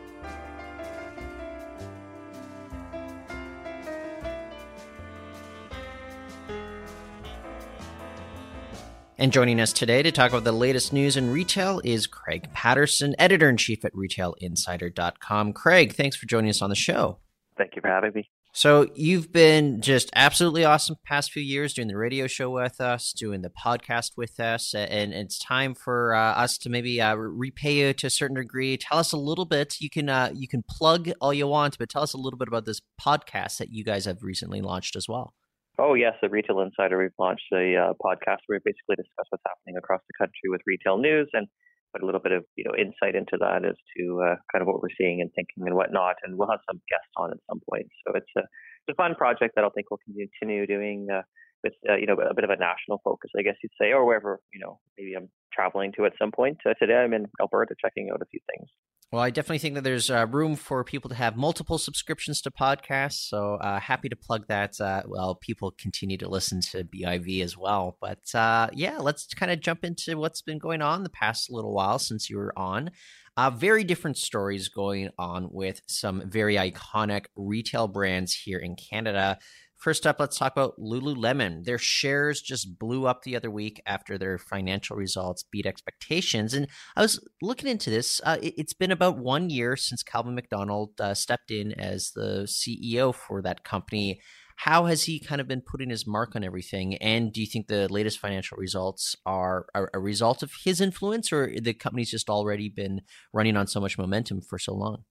And 9.23 9.31
joining 9.31 9.61
us 9.61 9.71
today 9.71 10.03
to 10.03 10.11
talk 10.11 10.31
about 10.31 10.43
the 10.43 10.51
latest 10.51 10.91
news 10.91 11.15
in 11.15 11.31
retail 11.31 11.79
is 11.85 12.07
Craig 12.07 12.49
Patterson, 12.51 13.15
editor 13.17 13.47
in 13.47 13.55
chief 13.55 13.85
at 13.85 13.93
retailinsider.com. 13.93 15.53
Craig, 15.53 15.93
thanks 15.93 16.17
for 16.17 16.25
joining 16.25 16.49
us 16.49 16.61
on 16.61 16.69
the 16.69 16.75
show. 16.75 17.19
Thank 17.57 17.77
you 17.77 17.81
for 17.81 17.87
having 17.87 18.11
me. 18.13 18.29
So, 18.51 18.89
you've 18.95 19.31
been 19.31 19.79
just 19.79 20.09
absolutely 20.13 20.65
awesome 20.65 20.97
past 21.05 21.31
few 21.31 21.41
years 21.41 21.73
doing 21.73 21.87
the 21.87 21.95
radio 21.95 22.27
show 22.27 22.49
with 22.49 22.81
us, 22.81 23.13
doing 23.13 23.43
the 23.43 23.49
podcast 23.49 24.17
with 24.17 24.41
us, 24.41 24.75
and 24.75 25.13
it's 25.13 25.39
time 25.39 25.73
for 25.73 26.13
uh, 26.13 26.33
us 26.33 26.57
to 26.57 26.69
maybe 26.69 26.99
uh, 26.99 27.15
repay 27.15 27.75
you 27.75 27.93
to 27.93 28.07
a 28.07 28.09
certain 28.09 28.35
degree. 28.35 28.75
Tell 28.75 28.97
us 28.97 29.13
a 29.13 29.17
little 29.17 29.45
bit. 29.45 29.77
You 29.79 29.89
can 29.89 30.09
uh, 30.09 30.31
you 30.33 30.49
can 30.49 30.65
plug 30.69 31.09
all 31.21 31.33
you 31.33 31.47
want, 31.47 31.77
but 31.77 31.87
tell 31.87 32.03
us 32.03 32.13
a 32.13 32.17
little 32.17 32.37
bit 32.37 32.49
about 32.49 32.65
this 32.65 32.81
podcast 32.99 33.59
that 33.59 33.71
you 33.71 33.85
guys 33.85 34.03
have 34.03 34.21
recently 34.21 34.59
launched 34.59 34.97
as 34.97 35.07
well. 35.07 35.33
Oh, 35.79 35.95
yes, 35.95 36.13
the 36.21 36.29
Retail 36.29 36.61
Insider. 36.61 36.99
We've 36.99 37.17
launched 37.17 37.49
a 37.51 37.75
uh, 37.75 37.93
podcast 37.97 38.45
where 38.45 38.61
we 38.61 38.71
basically 38.71 38.95
discuss 38.95 39.25
what's 39.29 39.43
happening 39.45 39.75
across 39.75 40.01
the 40.05 40.13
country 40.13 40.45
with 40.53 40.61
retail 40.67 40.99
news 40.99 41.27
and 41.33 41.47
put 41.93 42.03
a 42.03 42.05
little 42.05 42.21
bit 42.21 42.31
of 42.31 42.45
you 42.55 42.63
know 42.63 42.75
insight 42.77 43.15
into 43.15 43.37
that 43.39 43.65
as 43.65 43.73
to 43.97 44.21
uh, 44.21 44.35
kind 44.53 44.61
of 44.61 44.67
what 44.67 44.81
we're 44.81 44.93
seeing 44.97 45.21
and 45.21 45.31
thinking 45.33 45.65
and 45.65 45.73
whatnot. 45.73 46.15
And 46.21 46.37
we'll 46.37 46.49
have 46.49 46.61
some 46.69 46.77
guests 46.89 47.09
on 47.17 47.31
at 47.31 47.41
some 47.49 47.59
point. 47.67 47.87
So 48.05 48.13
it's 48.13 48.29
a, 48.37 48.41
it's 48.41 48.93
a 48.93 49.01
fun 49.01 49.15
project 49.15 49.55
that 49.55 49.65
I 49.65 49.69
think 49.73 49.89
we'll 49.89 50.05
continue 50.05 50.67
doing 50.67 51.07
uh, 51.09 51.25
with 51.63 51.73
uh, 51.89 51.95
you 51.97 52.05
know 52.05 52.21
a 52.21 52.35
bit 52.35 52.43
of 52.43 52.51
a 52.51 52.57
national 52.57 53.01
focus, 53.03 53.31
I 53.37 53.41
guess 53.41 53.57
you'd 53.63 53.73
say, 53.81 53.93
or 53.93 54.05
wherever 54.05 54.39
you 54.53 54.59
know 54.59 54.77
maybe 54.97 55.15
I'm 55.15 55.29
traveling 55.53 55.91
to 55.98 56.05
at 56.05 56.13
some 56.19 56.31
point. 56.31 56.57
Uh, 56.65 56.74
today 56.74 56.95
I'm 56.95 57.13
in 57.13 57.27
Alberta 57.39 57.75
checking 57.79 58.10
out 58.12 58.22
a 58.22 58.25
few 58.25 58.39
things. 58.51 58.69
Well, 59.13 59.22
I 59.22 59.29
definitely 59.29 59.60
think 59.60 59.75
that 59.75 59.83
there's 59.83 60.10
uh, 60.10 60.25
room 60.25 60.55
for 60.55 60.83
people 60.83 61.07
to 61.10 61.15
have 61.15 61.38
multiple 61.38 61.77
subscriptions 61.77 62.41
to 62.41 62.50
podcasts. 62.50 63.29
So 63.29 63.57
uh, 63.62 63.79
happy 63.79 64.10
to 64.10 64.15
plug 64.15 64.48
that. 64.48 64.81
Uh, 64.81 65.03
well, 65.05 65.36
people 65.36 65.69
continue 65.77 66.17
to 66.17 66.27
listen 66.27 66.62
to 66.72 66.83
BIV 66.83 67.43
as 67.43 67.55
well. 67.55 67.95
But 68.01 68.33
uh, 68.33 68.69
yeah, 68.74 68.98
let's 68.98 69.31
kind 69.36 69.51
of 69.51 69.60
jump 69.60 69.83
into 69.83 70.17
what's 70.17 70.41
been 70.41 70.57
going 70.57 70.81
on 70.81 71.03
the 71.03 71.12
past 71.12 71.51
little 71.51 71.75
while 71.75 72.00
since 72.00 72.27
you 72.27 72.38
were 72.38 72.57
on. 72.57 72.89
Uh, 73.38 73.51
very 73.51 73.83
different 73.83 74.17
stories 74.17 74.67
going 74.67 75.10
on 75.19 75.48
with 75.51 75.81
some 75.88 76.27
very 76.27 76.55
iconic 76.55 77.25
retail 77.36 77.88
brands 77.88 78.33
here 78.33 78.57
in 78.57 78.75
Canada. 78.75 79.38
First 79.83 80.07
up, 80.07 80.17
let's 80.17 80.37
talk 80.37 80.53
about 80.53 80.79
Lululemon. 80.79 81.65
Their 81.65 81.77
shares 81.77 82.41
just 82.41 82.79
blew 82.79 83.05
up 83.05 83.23
the 83.23 83.35
other 83.35 83.51
week 83.51 83.81
after 83.85 84.17
their 84.17 84.37
financial 84.37 84.95
results 84.95 85.43
beat 85.51 85.65
expectations. 85.65 86.53
And 86.53 86.69
I 86.95 87.01
was 87.01 87.19
looking 87.41 87.67
into 87.67 87.89
this. 87.89 88.21
Uh, 88.23 88.37
it, 88.41 88.53
has 88.57 88.71
been 88.71 88.91
about 88.91 89.17
one 89.17 89.49
year 89.49 89.75
since 89.75 90.01
Calvin 90.01 90.35
McDonald 90.35 90.91
uh, 91.01 91.13
stepped 91.13 91.51
in 91.51 91.73
as 91.73 92.11
the 92.15 92.47
CEO 92.47 93.13
for 93.13 93.41
that 93.41 93.65
company. 93.65 94.21
How 94.55 94.85
has 94.85 95.03
he 95.03 95.19
kind 95.19 95.41
of 95.41 95.49
been 95.49 95.61
putting 95.61 95.89
his 95.89 96.07
mark 96.07 96.33
on 96.33 96.45
everything? 96.45 96.95
And 96.99 97.33
do 97.33 97.41
you 97.41 97.47
think 97.47 97.67
the 97.67 97.91
latest 97.91 98.19
financial 98.19 98.55
results 98.57 99.17
are 99.25 99.65
a, 99.75 99.83
a 99.95 99.99
result 99.99 100.43
of 100.43 100.53
his 100.63 100.79
influence, 100.79 101.33
or 101.33 101.51
the 101.61 101.73
company's 101.73 102.11
just 102.11 102.29
already 102.29 102.69
been 102.69 103.01
running 103.33 103.57
on 103.57 103.67
so 103.67 103.81
much 103.81 103.97
momentum 103.97 104.39
for 104.49 104.57
so 104.57 104.73
long? 104.73 105.03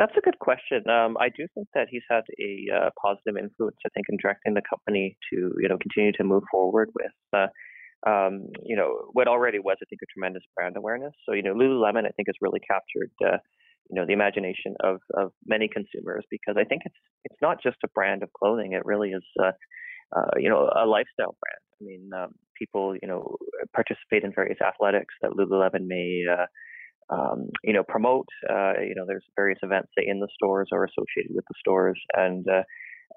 That's 0.00 0.16
a 0.16 0.22
good 0.22 0.38
question. 0.38 0.88
Um, 0.88 1.18
I 1.20 1.28
do 1.28 1.46
think 1.54 1.68
that 1.74 1.88
he's 1.90 2.02
had 2.08 2.24
a 2.40 2.52
uh, 2.74 2.90
positive 3.04 3.36
influence, 3.36 3.76
I 3.84 3.90
think, 3.92 4.06
in 4.08 4.16
directing 4.16 4.54
the 4.54 4.62
company 4.64 5.18
to, 5.30 5.52
you 5.60 5.68
know, 5.68 5.76
continue 5.76 6.12
to 6.12 6.24
move 6.24 6.42
forward 6.50 6.88
with, 6.94 7.12
uh, 7.36 7.48
um, 8.08 8.46
you 8.64 8.76
know, 8.76 9.10
what 9.12 9.28
already 9.28 9.58
was, 9.58 9.76
I 9.82 9.84
think, 9.90 10.00
a 10.02 10.08
tremendous 10.10 10.42
brand 10.56 10.78
awareness. 10.78 11.12
So, 11.28 11.34
you 11.34 11.42
know, 11.42 11.52
Lululemon, 11.52 12.06
I 12.06 12.12
think, 12.16 12.28
has 12.28 12.36
really 12.40 12.60
captured, 12.60 13.12
uh, 13.22 13.36
you 13.90 14.00
know, 14.00 14.06
the 14.06 14.14
imagination 14.14 14.74
of, 14.82 15.00
of 15.12 15.32
many 15.44 15.68
consumers 15.68 16.24
because 16.30 16.56
I 16.58 16.64
think 16.64 16.80
it's 16.86 16.96
it's 17.26 17.42
not 17.42 17.62
just 17.62 17.76
a 17.84 17.88
brand 17.94 18.22
of 18.22 18.32
clothing. 18.32 18.72
It 18.72 18.86
really 18.86 19.10
is, 19.10 19.24
uh, 19.38 19.52
uh, 20.16 20.32
you 20.38 20.48
know, 20.48 20.70
a 20.74 20.86
lifestyle 20.86 21.36
brand. 21.42 21.62
I 21.78 21.84
mean, 21.84 22.10
um, 22.16 22.30
people, 22.58 22.96
you 23.02 23.06
know, 23.06 23.36
participate 23.74 24.24
in 24.24 24.32
various 24.32 24.62
athletics 24.64 25.14
that 25.20 25.32
Lululemon 25.32 25.86
may 25.86 26.24
uh, 26.32 26.46
um, 27.10 27.48
you 27.64 27.72
know, 27.72 27.82
promote. 27.82 28.28
Uh, 28.48 28.74
you 28.80 28.94
know, 28.94 29.04
there's 29.06 29.24
various 29.36 29.58
events 29.62 29.88
say 29.98 30.04
in 30.06 30.20
the 30.20 30.28
stores 30.34 30.68
or 30.72 30.84
associated 30.84 31.34
with 31.34 31.44
the 31.48 31.54
stores, 31.58 32.00
and 32.14 32.46
uh, 32.48 32.62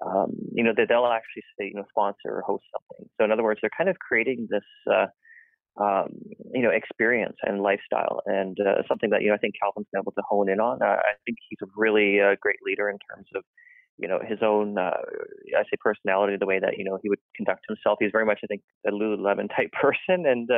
um, 0.04 0.32
you 0.52 0.64
know 0.64 0.72
they'll 0.76 1.06
actually 1.06 1.42
say 1.58 1.66
you 1.66 1.74
know 1.74 1.84
sponsor 1.88 2.28
or 2.28 2.42
host 2.46 2.64
something. 2.72 3.08
So 3.18 3.24
in 3.24 3.32
other 3.32 3.44
words, 3.44 3.60
they're 3.62 3.70
kind 3.76 3.90
of 3.90 3.98
creating 3.98 4.48
this. 4.50 4.64
Uh, 4.90 5.06
um, 5.76 6.10
you 6.52 6.62
know, 6.62 6.70
experience 6.70 7.34
and 7.42 7.60
lifestyle, 7.60 8.20
and 8.26 8.56
uh, 8.60 8.82
something 8.86 9.10
that 9.10 9.22
you 9.22 9.28
know 9.28 9.34
I 9.34 9.38
think 9.38 9.54
Calvin's 9.60 9.88
been 9.92 10.02
able 10.02 10.12
to 10.12 10.22
hone 10.28 10.48
in 10.48 10.60
on. 10.60 10.80
I 10.80 11.18
think 11.26 11.38
he's 11.48 11.58
a 11.64 11.70
really 11.76 12.20
uh, 12.20 12.36
great 12.40 12.58
leader 12.64 12.88
in 12.88 12.96
terms 13.10 13.26
of 13.34 13.42
you 13.98 14.06
know 14.06 14.20
his 14.24 14.38
own 14.40 14.78
uh, 14.78 15.02
I 15.58 15.62
say 15.64 15.76
personality, 15.80 16.36
the 16.38 16.46
way 16.46 16.60
that 16.60 16.78
you 16.78 16.84
know 16.84 17.00
he 17.02 17.08
would 17.08 17.18
conduct 17.34 17.64
himself. 17.66 17.98
He's 18.00 18.12
very 18.12 18.24
much 18.24 18.38
I 18.44 18.46
think 18.46 18.62
a 18.86 18.92
Lululemon 18.92 19.48
type 19.48 19.72
person, 19.82 20.26
and 20.26 20.48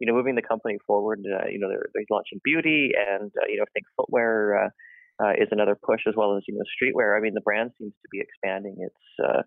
you 0.00 0.06
know, 0.06 0.14
moving 0.14 0.34
the 0.34 0.42
company 0.42 0.78
forward. 0.86 1.20
Uh, 1.24 1.46
you 1.48 1.58
know, 1.58 1.68
they're, 1.68 1.88
they're 1.94 2.04
launching 2.10 2.40
beauty, 2.42 2.90
and 2.96 3.30
uh, 3.36 3.46
you 3.48 3.58
know, 3.58 3.62
I 3.62 3.70
think 3.72 3.86
footwear 3.96 4.64
uh, 4.64 5.24
uh, 5.24 5.32
is 5.32 5.48
another 5.52 5.76
push 5.80 6.00
as 6.08 6.14
well 6.16 6.36
as 6.36 6.42
you 6.48 6.54
know, 6.54 6.64
streetwear. 6.64 7.16
I 7.16 7.20
mean, 7.20 7.34
the 7.34 7.42
brand 7.42 7.70
seems 7.78 7.92
to 7.92 8.08
be 8.10 8.20
expanding 8.20 8.76
its 8.78 8.96
uh, 9.22 9.42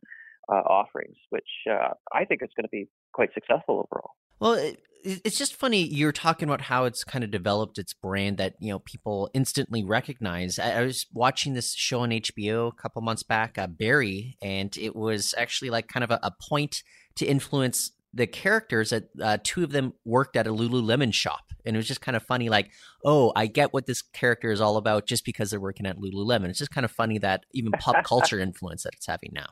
uh, 0.54 0.62
offerings, 0.62 1.18
which 1.32 1.50
I 1.68 2.26
think 2.26 2.42
is 2.44 2.50
going 2.56 2.66
to 2.66 2.70
be 2.72 2.86
quite 3.14 3.30
successful 3.34 3.88
overall. 3.88 4.12
Well, 4.40 4.54
it, 4.54 4.80
it's 5.04 5.38
just 5.38 5.56
funny 5.56 5.84
you're 5.84 6.14
talking 6.14 6.48
about 6.48 6.62
how 6.62 6.86
it's 6.86 7.04
kind 7.04 7.24
of 7.26 7.32
developed 7.32 7.78
its 7.78 7.94
brand 7.94 8.38
that 8.38 8.54
you 8.60 8.72
know 8.72 8.80
people 8.80 9.32
instantly 9.34 9.84
recognize. 9.84 10.60
I, 10.60 10.84
was 10.84 11.08
watching 11.12 11.56
this 11.56 11.74
show 11.74 12.02
on 12.02 12.12
HBO 12.12 12.68
a 12.68 12.82
couple 12.82 13.02
months 13.02 13.24
back, 13.24 13.58
Barry, 13.80 14.38
and 14.42 14.78
it 14.78 14.96
was 14.96 15.34
actually 15.36 15.72
like 15.72 15.88
kind 15.88 16.04
of 16.04 16.12
a, 16.12 16.20
a 16.22 16.32
point 16.50 16.84
to 17.16 17.26
influence 17.26 17.92
the 18.14 18.28
characters 18.28 18.92
that 18.92 19.10
uh, 19.22 19.38
two 19.44 19.64
of 19.64 19.72
them 19.72 19.94
worked 20.06 20.36
at 20.36 20.48
a 20.48 20.52
Lululemon 20.52 21.14
shop, 21.14 21.52
and 21.66 21.76
it 21.76 21.80
was 21.80 21.88
just 21.88 22.02
kind 22.02 22.16
of 22.16 22.24
funny. 22.24 22.50
Like, 22.50 22.72
oh, 23.04 23.32
I 23.36 23.48
get 23.48 23.74
what 23.74 23.88
this 23.88 24.02
character 24.02 24.52
is 24.52 24.62
all 24.62 24.78
about 24.78 25.08
just 25.08 25.26
because 25.26 25.50
they're 25.50 25.60
working 25.60 25.86
at 25.86 25.98
Lululemon. 25.98 26.50
It's 26.50 26.60
just 26.60 26.72
kind 26.72 26.86
of 26.86 26.92
funny 26.92 27.18
that 27.20 27.46
even 27.54 27.72
pop 27.74 28.04
culture 28.06 28.40
influence 28.40 28.84
that 28.84 28.94
it's 28.94 29.08
having 29.08 29.32
now. 29.34 29.48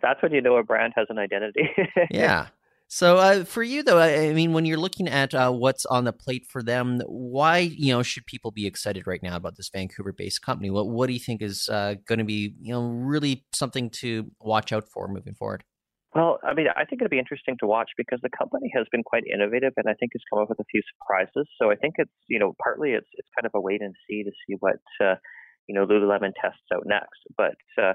That's 0.00 0.22
when 0.22 0.32
you 0.32 0.40
know 0.40 0.56
a 0.56 0.62
brand 0.62 0.92
has 0.96 1.06
an 1.10 1.18
identity. 1.18 1.68
yeah. 2.10 2.48
So 2.88 3.16
uh, 3.16 3.44
for 3.44 3.62
you 3.62 3.82
though, 3.82 3.98
I 3.98 4.34
mean, 4.34 4.52
when 4.52 4.66
you're 4.66 4.76
looking 4.76 5.08
at 5.08 5.32
uh, 5.32 5.50
what's 5.50 5.86
on 5.86 6.04
the 6.04 6.12
plate 6.12 6.44
for 6.46 6.62
them, 6.62 7.00
why 7.06 7.60
you 7.60 7.90
know 7.90 8.02
should 8.02 8.26
people 8.26 8.50
be 8.50 8.66
excited 8.66 9.06
right 9.06 9.22
now 9.22 9.34
about 9.34 9.56
this 9.56 9.70
Vancouver-based 9.70 10.42
company? 10.42 10.68
What 10.68 10.88
what 10.88 11.06
do 11.06 11.14
you 11.14 11.18
think 11.18 11.40
is 11.40 11.70
uh, 11.70 11.94
going 12.06 12.18
to 12.18 12.24
be 12.24 12.54
you 12.60 12.74
know 12.74 12.82
really 12.82 13.46
something 13.54 13.88
to 14.00 14.30
watch 14.40 14.74
out 14.74 14.90
for 14.90 15.08
moving 15.08 15.34
forward? 15.34 15.64
Well, 16.14 16.38
I 16.44 16.52
mean, 16.52 16.66
I 16.76 16.84
think 16.84 17.00
it'll 17.00 17.10
be 17.10 17.18
interesting 17.18 17.56
to 17.60 17.66
watch 17.66 17.90
because 17.96 18.20
the 18.22 18.28
company 18.36 18.70
has 18.76 18.86
been 18.92 19.02
quite 19.02 19.24
innovative, 19.26 19.72
and 19.78 19.88
I 19.88 19.94
think 19.94 20.12
has 20.12 20.20
come 20.30 20.42
up 20.42 20.50
with 20.50 20.60
a 20.60 20.68
few 20.70 20.82
surprises. 20.92 21.48
So 21.60 21.70
I 21.70 21.76
think 21.76 21.94
it's 21.96 22.12
you 22.28 22.38
know 22.38 22.54
partly 22.62 22.92
it's 22.92 23.08
it's 23.14 23.28
kind 23.36 23.46
of 23.46 23.52
a 23.54 23.60
wait 23.60 23.80
and 23.80 23.94
see 24.08 24.22
to 24.22 24.30
see 24.46 24.56
what 24.60 24.76
uh, 25.00 25.16
you 25.68 25.74
know 25.74 25.86
Lululemon 25.86 26.32
tests 26.40 26.68
out 26.74 26.84
next, 26.84 27.20
but 27.36 27.56
uh, 27.80 27.94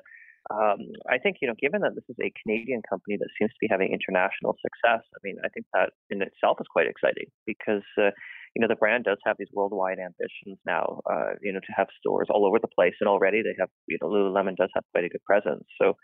um, 0.50 0.80
I 1.10 1.18
think, 1.18 1.38
you 1.42 1.48
know, 1.48 1.56
given 1.60 1.82
that 1.82 1.96
this 1.96 2.08
is 2.08 2.16
a 2.24 2.32
Canadian 2.42 2.82
company 2.88 3.18
that 3.20 3.28
seems 3.38 3.52
to 3.52 3.60
be 3.60 3.68
having 3.70 3.92
international 3.92 4.56
success, 4.64 5.04
I 5.12 5.20
mean, 5.24 5.36
I 5.44 5.50
think 5.50 5.66
that 5.74 5.92
in 6.10 6.22
itself 6.22 6.58
is 6.62 6.68
quite 6.72 6.88
exciting 6.88 7.28
because, 7.46 7.84
uh, 8.00 8.16
you 8.56 8.64
know, 8.64 8.68
the 8.68 8.80
brand 8.80 9.04
does 9.04 9.18
have 9.26 9.36
these 9.38 9.52
worldwide 9.52 10.00
ambitions 10.00 10.58
now, 10.66 11.02
uh, 11.10 11.36
you 11.42 11.52
know, 11.52 11.60
to 11.60 11.74
have 11.76 11.88
stores 12.00 12.28
all 12.32 12.46
over 12.46 12.60
the 12.60 12.72
place. 12.72 12.96
And 13.02 13.10
already 13.10 13.42
they 13.44 13.56
have, 13.60 13.70
you 13.88 13.98
know, 14.02 14.08
Lululemon 14.08 14.56
does 14.56 14.72
have 14.74 14.86
quite 14.94 15.04
a 15.04 15.10
good 15.10 15.24
presence. 15.26 15.66
So, 15.82 15.98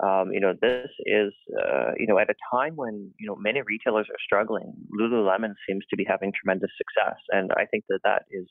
um, 0.00 0.32
you 0.32 0.40
know, 0.40 0.52
this 0.60 0.88
is, 1.06 1.32
uh, 1.58 1.92
you 1.96 2.06
know, 2.06 2.18
at 2.18 2.28
a 2.28 2.34
time 2.52 2.76
when, 2.76 3.10
you 3.18 3.26
know, 3.26 3.36
many 3.36 3.62
retailers 3.62 4.06
are 4.10 4.20
struggling, 4.24 4.72
Lululemon 4.98 5.54
seems 5.68 5.84
to 5.90 5.96
be 5.96 6.04
having 6.04 6.32
tremendous 6.32 6.70
success. 6.76 7.18
And 7.30 7.50
I 7.56 7.64
think 7.64 7.84
that 7.88 8.00
that 8.04 8.24
is 8.30 8.46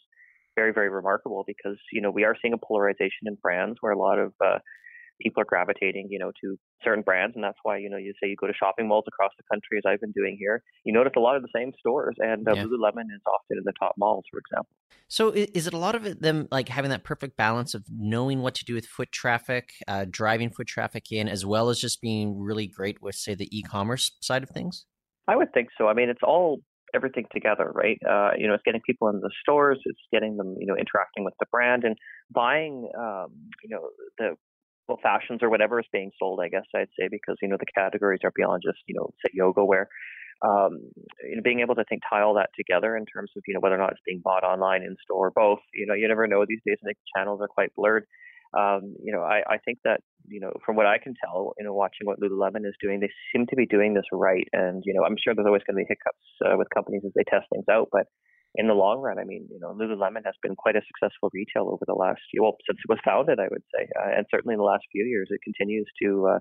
very, 0.56 0.74
very 0.74 0.90
remarkable 0.90 1.44
because, 1.46 1.78
you 1.92 2.02
know, 2.02 2.12
we 2.12 2.24
are 2.24 2.36
seeing 2.42 2.54
a 2.54 2.58
polarization 2.58 3.28
in 3.28 3.36
brands 3.36 3.78
where 3.82 3.92
a 3.92 4.00
lot 4.00 4.18
of, 4.18 4.34
uh, 4.44 4.60
people 5.22 5.42
are 5.42 5.46
gravitating, 5.46 6.08
you 6.10 6.20
know, 6.20 6.32
to 6.44 6.58
certain 6.84 7.04
brands, 7.04 7.36
and 7.36 7.44
that's 7.44 7.58
why 7.64 7.78
you 7.78 7.90
know 7.90 7.98
you 7.98 8.14
say 8.22 8.30
you 8.30 8.36
go 8.36 8.48
to 8.48 8.54
shopping 8.54 8.88
malls 8.88 9.06
across 9.08 9.32
the 9.38 9.44
country, 9.52 9.78
as 9.78 9.84
I've 9.88 10.02
been 10.02 10.12
doing 10.12 10.36
here. 10.40 10.64
You 10.84 10.94
notice 10.94 11.14
a 11.16 11.20
lot 11.20 11.36
of 11.36 11.42
the 11.42 11.50
same 11.56 11.72
stores, 11.80 12.16
and 12.20 12.48
uh, 12.48 12.54
yeah. 12.54 12.64
Lululemon 12.64 13.06
is 13.14 13.22
often 13.28 13.58
in 13.58 13.64
the 13.64 13.74
top 13.80 13.96
malls, 13.98 14.26
for 14.32 14.40
example. 14.40 14.76
So, 15.08 15.30
is 15.30 15.68
it 15.68 15.74
a 15.74 15.78
lot 15.78 15.96
of 15.96 16.20
them 16.20 16.48
like 16.52 16.70
having 16.70 16.90
that 16.92 17.04
perfect 17.04 17.38
balance 17.38 17.74
of 17.74 17.86
knowing 17.90 18.42
what 18.42 18.56
to 18.56 18.66
do 18.66 18.74
with 18.74 18.86
foot 18.86 19.12
traffic, 19.12 19.72
uh, 19.88 20.06
driving 20.10 20.50
foot 20.50 20.68
traffic 20.68 21.12
in, 21.12 21.28
as 21.28 21.46
well 21.46 21.70
as 21.70 21.80
just 21.80 22.02
being 22.02 22.38
really 22.40 22.68
great 22.68 23.02
with, 23.02 23.16
say, 23.16 23.36
the 23.36 23.56
e-commerce 23.58 24.12
side 24.22 24.44
of 24.44 24.50
things? 24.50 24.86
I 25.28 25.36
would 25.36 25.54
think 25.54 25.70
so. 25.78 25.88
I 25.88 25.94
mean, 25.94 26.10
it's 26.10 26.24
all 26.24 26.60
everything 26.94 27.26
together, 27.32 27.72
right? 27.74 28.00
Uh, 28.08 28.32
you 28.38 28.48
know, 28.48 28.54
it's 28.54 28.64
getting 28.64 28.82
people 28.82 29.10
in 29.10 29.20
the 29.20 29.32
stores, 29.42 29.80
it's 29.86 30.00
getting 30.12 30.38
them, 30.38 30.56
you 30.60 30.66
know, 30.66 30.76
interacting 30.76 31.26
with 31.26 31.34
the 31.40 31.46
brand 31.52 31.84
and 31.84 31.96
buying, 32.34 32.90
um, 32.98 33.28
you 33.64 33.70
know, 33.70 33.90
the 34.18 34.36
well, 34.88 35.00
fashions 35.02 35.40
or 35.42 35.50
whatever 35.50 35.80
is 35.80 35.86
being 35.92 36.12
sold, 36.20 36.40
I 36.42 36.50
guess 36.50 36.66
I'd 36.76 36.94
say, 37.00 37.08
because 37.10 37.38
you 37.42 37.48
know 37.48 37.58
the 37.60 37.66
categories 37.66 38.22
are 38.24 38.32
beyond 38.36 38.64
just 38.66 38.80
you 38.88 38.96
know 38.96 39.10
say 39.26 39.32
yoga 39.34 39.64
wear. 39.64 39.88
Um, 40.46 40.80
you 41.24 41.38
know, 41.38 41.42
being 41.44 41.62
able 41.62 41.76
to 41.76 41.86
think 41.86 42.02
tie 42.08 42.22
all 42.22 42.36
that 42.36 42.50
together 42.58 42.98
in 42.98 43.06
terms 43.06 43.32
of 43.36 43.44
you 43.48 43.54
know 43.54 43.60
whether 43.62 43.76
or 43.76 43.80
not 43.80 43.92
it's 43.92 44.02
being 44.06 44.22
bought 44.24 44.44
online, 44.44 44.84
in 44.84 44.96
store, 45.04 45.32
both. 45.32 45.60
You 45.74 45.86
know, 45.88 45.94
you 45.94 46.08
never 46.08 46.28
know 46.28 46.46
these 46.48 46.62
days. 46.66 46.78
I 46.84 46.88
think 46.88 46.98
channels 47.16 47.40
are 47.42 47.48
quite 47.48 47.74
blurred. 47.76 48.06
Um, 48.56 48.96
you 49.04 49.12
know, 49.12 49.22
I, 49.22 49.42
I 49.50 49.58
think 49.66 49.80
that 49.84 50.02
you 50.28 50.40
know 50.40 50.52
from 50.66 50.76
what 50.76 50.86
I 50.86 50.98
can 50.98 51.14
tell, 51.24 51.54
you 51.58 51.66
know, 51.66 51.74
watching 51.74 52.06
what 52.06 52.20
Lululemon 52.20 52.68
is 52.68 52.76
doing, 52.82 53.00
they 53.00 53.10
seem 53.34 53.48
to 53.48 53.56
be 53.56 53.66
doing 53.66 53.94
this 53.94 54.06
right. 54.12 54.48
And 54.54 54.84
you 54.86 54.94
know, 54.94 55.04
I'm 55.04 55.18
sure 55.18 55.34
there's 55.34 55.48
always 55.48 55.64
going 55.68 55.76
to 55.76 55.84
be 55.84 55.90
hiccups 55.90 56.28
uh, 56.46 56.58
with 56.58 56.68
companies 56.74 57.04
as 57.06 57.12
they 57.16 57.24
test 57.28 57.48
things 57.52 57.66
out, 57.72 57.90
but 57.92 58.06
in 58.58 58.68
the 58.68 58.74
long 58.74 59.02
run, 59.02 59.20
I 59.20 59.24
mean, 59.24 59.48
you 59.52 59.60
know, 59.60 59.74
Lululemon 59.74 60.26
has 60.26 60.36
been 60.42 60.56
quite 60.56 60.76
a 60.76 60.82
successful 60.88 61.30
retail 61.34 61.68
over 61.68 61.84
the 61.86 61.94
last 61.94 62.22
year, 62.34 62.44
well, 62.44 62.58
since 62.68 62.80
it 62.80 62.90
was 62.90 63.00
founded, 63.04 63.40
I 63.40 63.48
would 63.50 63.64
say, 63.76 63.88
uh, 64.00 64.18
and 64.18 64.26
certainly 64.32 64.54
in 64.54 64.60
the 64.60 64.66
last 64.66 64.84
few 64.92 65.06
years, 65.06 65.28
it 65.30 65.42
continues 65.44 65.88
to 66.02 66.28
uh, 66.28 66.40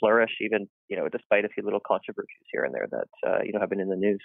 flourish, 0.00 0.32
even 0.40 0.66
you 0.88 0.96
know, 0.96 1.08
despite 1.08 1.44
a 1.44 1.48
few 1.48 1.64
little 1.64 1.80
controversies 1.86 2.46
here 2.52 2.64
and 2.64 2.74
there 2.74 2.88
that 2.90 3.28
uh, 3.28 3.38
you 3.44 3.52
know 3.52 3.60
have 3.60 3.70
been 3.70 3.80
in 3.80 3.88
the 3.88 3.96
news. 3.96 4.20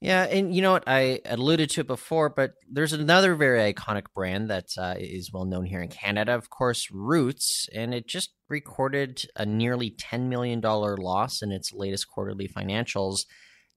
Yeah, 0.00 0.24
and 0.24 0.54
you 0.54 0.60
know 0.60 0.72
what? 0.72 0.84
I 0.86 1.20
alluded 1.24 1.70
to 1.70 1.80
it 1.80 1.86
before, 1.86 2.28
but 2.28 2.54
there's 2.70 2.92
another 2.92 3.34
very 3.34 3.72
iconic 3.72 4.04
brand 4.14 4.50
that 4.50 4.66
uh, 4.76 4.96
is 4.98 5.32
well 5.32 5.46
known 5.46 5.64
here 5.64 5.80
in 5.80 5.88
Canada, 5.88 6.34
of 6.34 6.50
course, 6.50 6.90
Roots, 6.92 7.68
and 7.74 7.94
it 7.94 8.06
just 8.06 8.34
recorded 8.50 9.24
a 9.34 9.46
nearly 9.46 9.90
$10 9.90 10.28
million 10.28 10.60
loss 10.60 11.40
in 11.40 11.52
its 11.52 11.72
latest 11.72 12.08
quarterly 12.08 12.48
financials. 12.48 13.24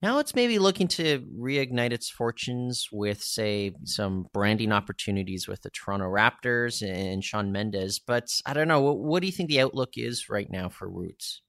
Now 0.01 0.19
it's 0.19 0.35
maybe 0.35 0.59
looking 0.59 0.87
to 0.89 1.25
reignite 1.39 1.91
its 1.91 2.07
fortunes 2.09 2.87
with, 2.91 3.21
say, 3.21 3.71
some 3.83 4.27
branding 4.31 4.71
opportunities 4.71 5.47
with 5.47 5.61
the 5.63 5.71
Toronto 5.71 6.05
Raptors 6.05 6.87
and 6.87 7.23
Shawn 7.23 7.51
Mendes. 7.51 7.99
But 7.99 8.29
I 8.45 8.53
don't 8.53 8.67
know. 8.67 8.81
What, 8.81 8.99
what 8.99 9.21
do 9.21 9.25
you 9.25 9.33
think 9.33 9.49
the 9.49 9.61
outlook 9.61 9.91
is 9.95 10.29
right 10.29 10.49
now 10.51 10.69
for 10.69 10.87
Roots? 10.87 11.41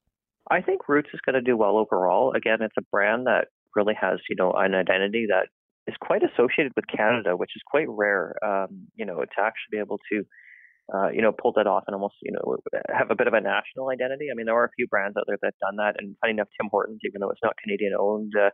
I 0.50 0.62
think 0.62 0.88
Roots 0.88 1.11
is 1.12 1.20
going 1.26 1.34
to 1.34 1.42
do 1.42 1.58
well 1.58 1.76
overall. 1.76 2.32
Again, 2.32 2.62
it's 2.62 2.76
a 2.78 2.87
brand 2.90 3.26
that 3.26 3.48
really 3.76 3.94
has, 4.00 4.18
you 4.30 4.37
know, 4.37 4.52
an 4.52 4.74
identity 4.74 5.26
that 5.28 5.48
is 5.87 5.94
quite 6.00 6.22
associated 6.22 6.72
with 6.74 6.87
Canada, 6.87 7.37
which 7.37 7.50
is 7.54 7.62
quite 7.66 7.88
rare. 7.88 8.34
Um, 8.42 8.88
you 8.94 9.04
know, 9.04 9.16
to 9.16 9.40
actually 9.40 9.72
be 9.72 9.78
able 9.78 9.98
to 10.11 10.24
uh, 10.94 11.09
you 11.12 11.20
know, 11.20 11.33
pulled 11.33 11.57
that 11.57 11.66
off 11.66 11.85
and 11.87 11.94
almost, 11.94 12.14
you 12.22 12.33
know, 12.33 12.57
have 12.88 13.11
a 13.11 13.14
bit 13.14 13.27
of 13.27 13.35
a 13.35 13.40
national 13.40 13.90
identity. 13.90 14.29
I 14.33 14.35
mean, 14.35 14.46
there 14.46 14.57
are 14.57 14.64
a 14.64 14.77
few 14.77 14.87
brands 14.88 15.16
out 15.16 15.24
there 15.27 15.37
that 15.40 15.53
have 15.53 15.68
done 15.68 15.77
that, 15.77 15.96
and 15.98 16.16
funny 16.20 16.33
enough, 16.33 16.48
Tim 16.57 16.68
Hortons, 16.70 17.01
even 17.05 17.20
though 17.20 17.31
it's 17.31 17.44
not 17.44 17.57
Canadian 17.62 17.92
owned, 17.98 18.33
uh, 18.38 18.51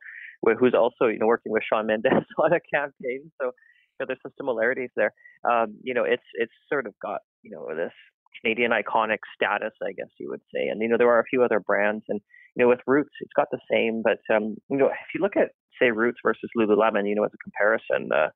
who's 0.59 0.75
also, 0.75 1.07
you 1.07 1.19
know, 1.19 1.27
working 1.27 1.53
with 1.53 1.63
Shawn 1.63 1.87
Mendes 1.87 2.27
on 2.39 2.53
a 2.53 2.61
campaign. 2.75 3.31
So, 3.41 3.55
you 3.55 3.99
know, 4.01 4.07
there's 4.09 4.23
some 4.23 4.35
similarities 4.37 4.91
there. 4.97 5.13
Um, 5.49 5.79
you 5.83 5.95
know, 5.95 6.03
it's 6.05 6.27
it's 6.35 6.53
sort 6.69 6.87
of 6.87 6.95
got, 7.01 7.21
you 7.43 7.53
know, 7.53 7.69
this 7.77 7.95
Canadian 8.43 8.73
iconic 8.73 9.23
status, 9.35 9.73
I 9.83 9.93
guess 9.93 10.11
you 10.19 10.29
would 10.31 10.43
say. 10.53 10.67
And 10.67 10.83
you 10.83 10.89
know, 10.89 10.99
there 10.99 11.11
are 11.11 11.21
a 11.21 11.31
few 11.31 11.45
other 11.45 11.61
brands, 11.61 12.05
and 12.09 12.21
you 12.57 12.65
know, 12.65 12.69
with 12.69 12.81
Roots, 12.87 13.15
it's 13.21 13.33
got 13.37 13.49
the 13.53 13.63
same. 13.71 14.03
But 14.03 14.19
um, 14.35 14.57
you 14.69 14.77
know, 14.77 14.87
if 14.87 15.15
you 15.15 15.21
look 15.23 15.37
at 15.37 15.55
say 15.81 15.91
Roots 15.91 16.19
versus 16.23 16.51
Lululemon, 16.59 17.09
you 17.09 17.15
know, 17.15 17.25
as 17.25 17.33
a 17.35 17.39
comparison. 17.39 18.11
Uh, 18.13 18.31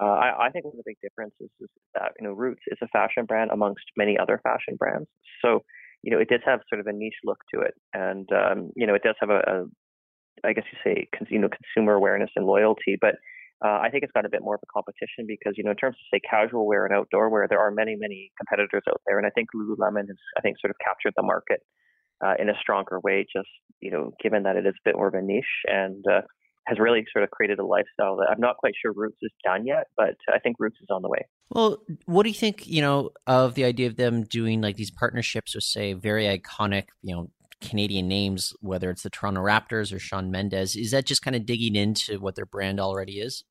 uh, 0.00 0.04
I, 0.04 0.46
I 0.46 0.50
think 0.50 0.64
one 0.64 0.72
of 0.72 0.78
the 0.78 0.86
big 0.86 0.98
differences 1.02 1.50
is 1.60 1.68
that 1.94 2.12
you 2.18 2.26
know 2.26 2.32
Roots 2.32 2.62
is 2.68 2.78
a 2.82 2.88
fashion 2.88 3.24
brand 3.26 3.50
amongst 3.50 3.84
many 3.96 4.18
other 4.18 4.40
fashion 4.42 4.76
brands. 4.78 5.08
So 5.44 5.62
you 6.02 6.10
know 6.10 6.18
it 6.18 6.28
does 6.28 6.40
have 6.46 6.60
sort 6.68 6.80
of 6.80 6.86
a 6.86 6.92
niche 6.92 7.20
look 7.24 7.38
to 7.54 7.60
it, 7.60 7.74
and 7.92 8.28
um, 8.32 8.70
you 8.76 8.86
know 8.86 8.94
it 8.94 9.02
does 9.02 9.16
have 9.20 9.30
a, 9.30 9.40
a 9.46 9.64
I 10.44 10.52
guess 10.52 10.64
you 10.72 10.78
say 10.84 11.08
you 11.28 11.38
know 11.38 11.48
consumer 11.48 11.94
awareness 11.94 12.30
and 12.36 12.46
loyalty, 12.46 12.96
but 13.00 13.16
uh, 13.64 13.78
I 13.82 13.90
think 13.90 14.04
it's 14.04 14.12
got 14.12 14.24
a 14.24 14.30
bit 14.30 14.40
more 14.42 14.54
of 14.54 14.60
a 14.62 14.72
competition 14.72 15.26
because 15.28 15.54
you 15.56 15.64
know 15.64 15.72
in 15.72 15.76
terms 15.76 15.96
of 15.96 16.06
say 16.16 16.20
casual 16.28 16.66
wear 16.66 16.86
and 16.86 16.94
outdoor 16.94 17.28
wear, 17.28 17.46
there 17.48 17.60
are 17.60 17.70
many 17.70 17.96
many 17.96 18.32
competitors 18.38 18.82
out 18.88 19.00
there, 19.06 19.18
and 19.18 19.26
I 19.26 19.30
think 19.30 19.48
Lululemon 19.54 20.08
has 20.08 20.16
I 20.38 20.40
think 20.40 20.56
sort 20.60 20.70
of 20.70 20.76
captured 20.82 21.12
the 21.16 21.22
market 21.22 21.60
uh, 22.24 22.34
in 22.38 22.48
a 22.48 22.54
stronger 22.60 23.00
way, 23.00 23.26
just 23.30 23.48
you 23.80 23.90
know 23.90 24.12
given 24.22 24.44
that 24.44 24.56
it 24.56 24.66
is 24.66 24.74
a 24.74 24.88
bit 24.88 24.96
more 24.96 25.08
of 25.08 25.14
a 25.14 25.22
niche. 25.22 25.44
And 25.66 26.04
uh, 26.10 26.22
has 26.66 26.78
really 26.78 27.04
sort 27.12 27.24
of 27.24 27.30
created 27.30 27.58
a 27.58 27.64
lifestyle 27.64 28.16
that 28.16 28.28
I'm 28.30 28.40
not 28.40 28.56
quite 28.58 28.74
sure 28.80 28.92
Roots 28.92 29.18
is 29.22 29.32
done 29.44 29.66
yet, 29.66 29.88
but 29.96 30.14
I 30.32 30.38
think 30.38 30.56
Roots 30.58 30.76
is 30.80 30.88
on 30.90 31.02
the 31.02 31.08
way. 31.08 31.26
Well, 31.50 31.78
what 32.06 32.22
do 32.22 32.28
you 32.28 32.34
think, 32.34 32.66
you 32.66 32.82
know, 32.82 33.10
of 33.26 33.54
the 33.54 33.64
idea 33.64 33.86
of 33.88 33.96
them 33.96 34.24
doing 34.24 34.60
like 34.60 34.76
these 34.76 34.90
partnerships 34.90 35.54
with 35.54 35.64
say 35.64 35.94
very 35.94 36.24
iconic, 36.24 36.84
you 37.02 37.14
know, 37.14 37.30
Canadian 37.60 38.08
names, 38.08 38.54
whether 38.60 38.90
it's 38.90 39.02
the 39.02 39.10
Toronto 39.10 39.42
Raptors 39.42 39.92
or 39.92 39.98
Shawn 39.98 40.30
Mendes? 40.30 40.76
Is 40.76 40.92
that 40.92 41.06
just 41.06 41.22
kind 41.22 41.36
of 41.36 41.44
digging 41.44 41.76
into 41.76 42.20
what 42.20 42.36
their 42.36 42.46
brand 42.46 42.78
already 42.78 43.20
is? 43.20 43.44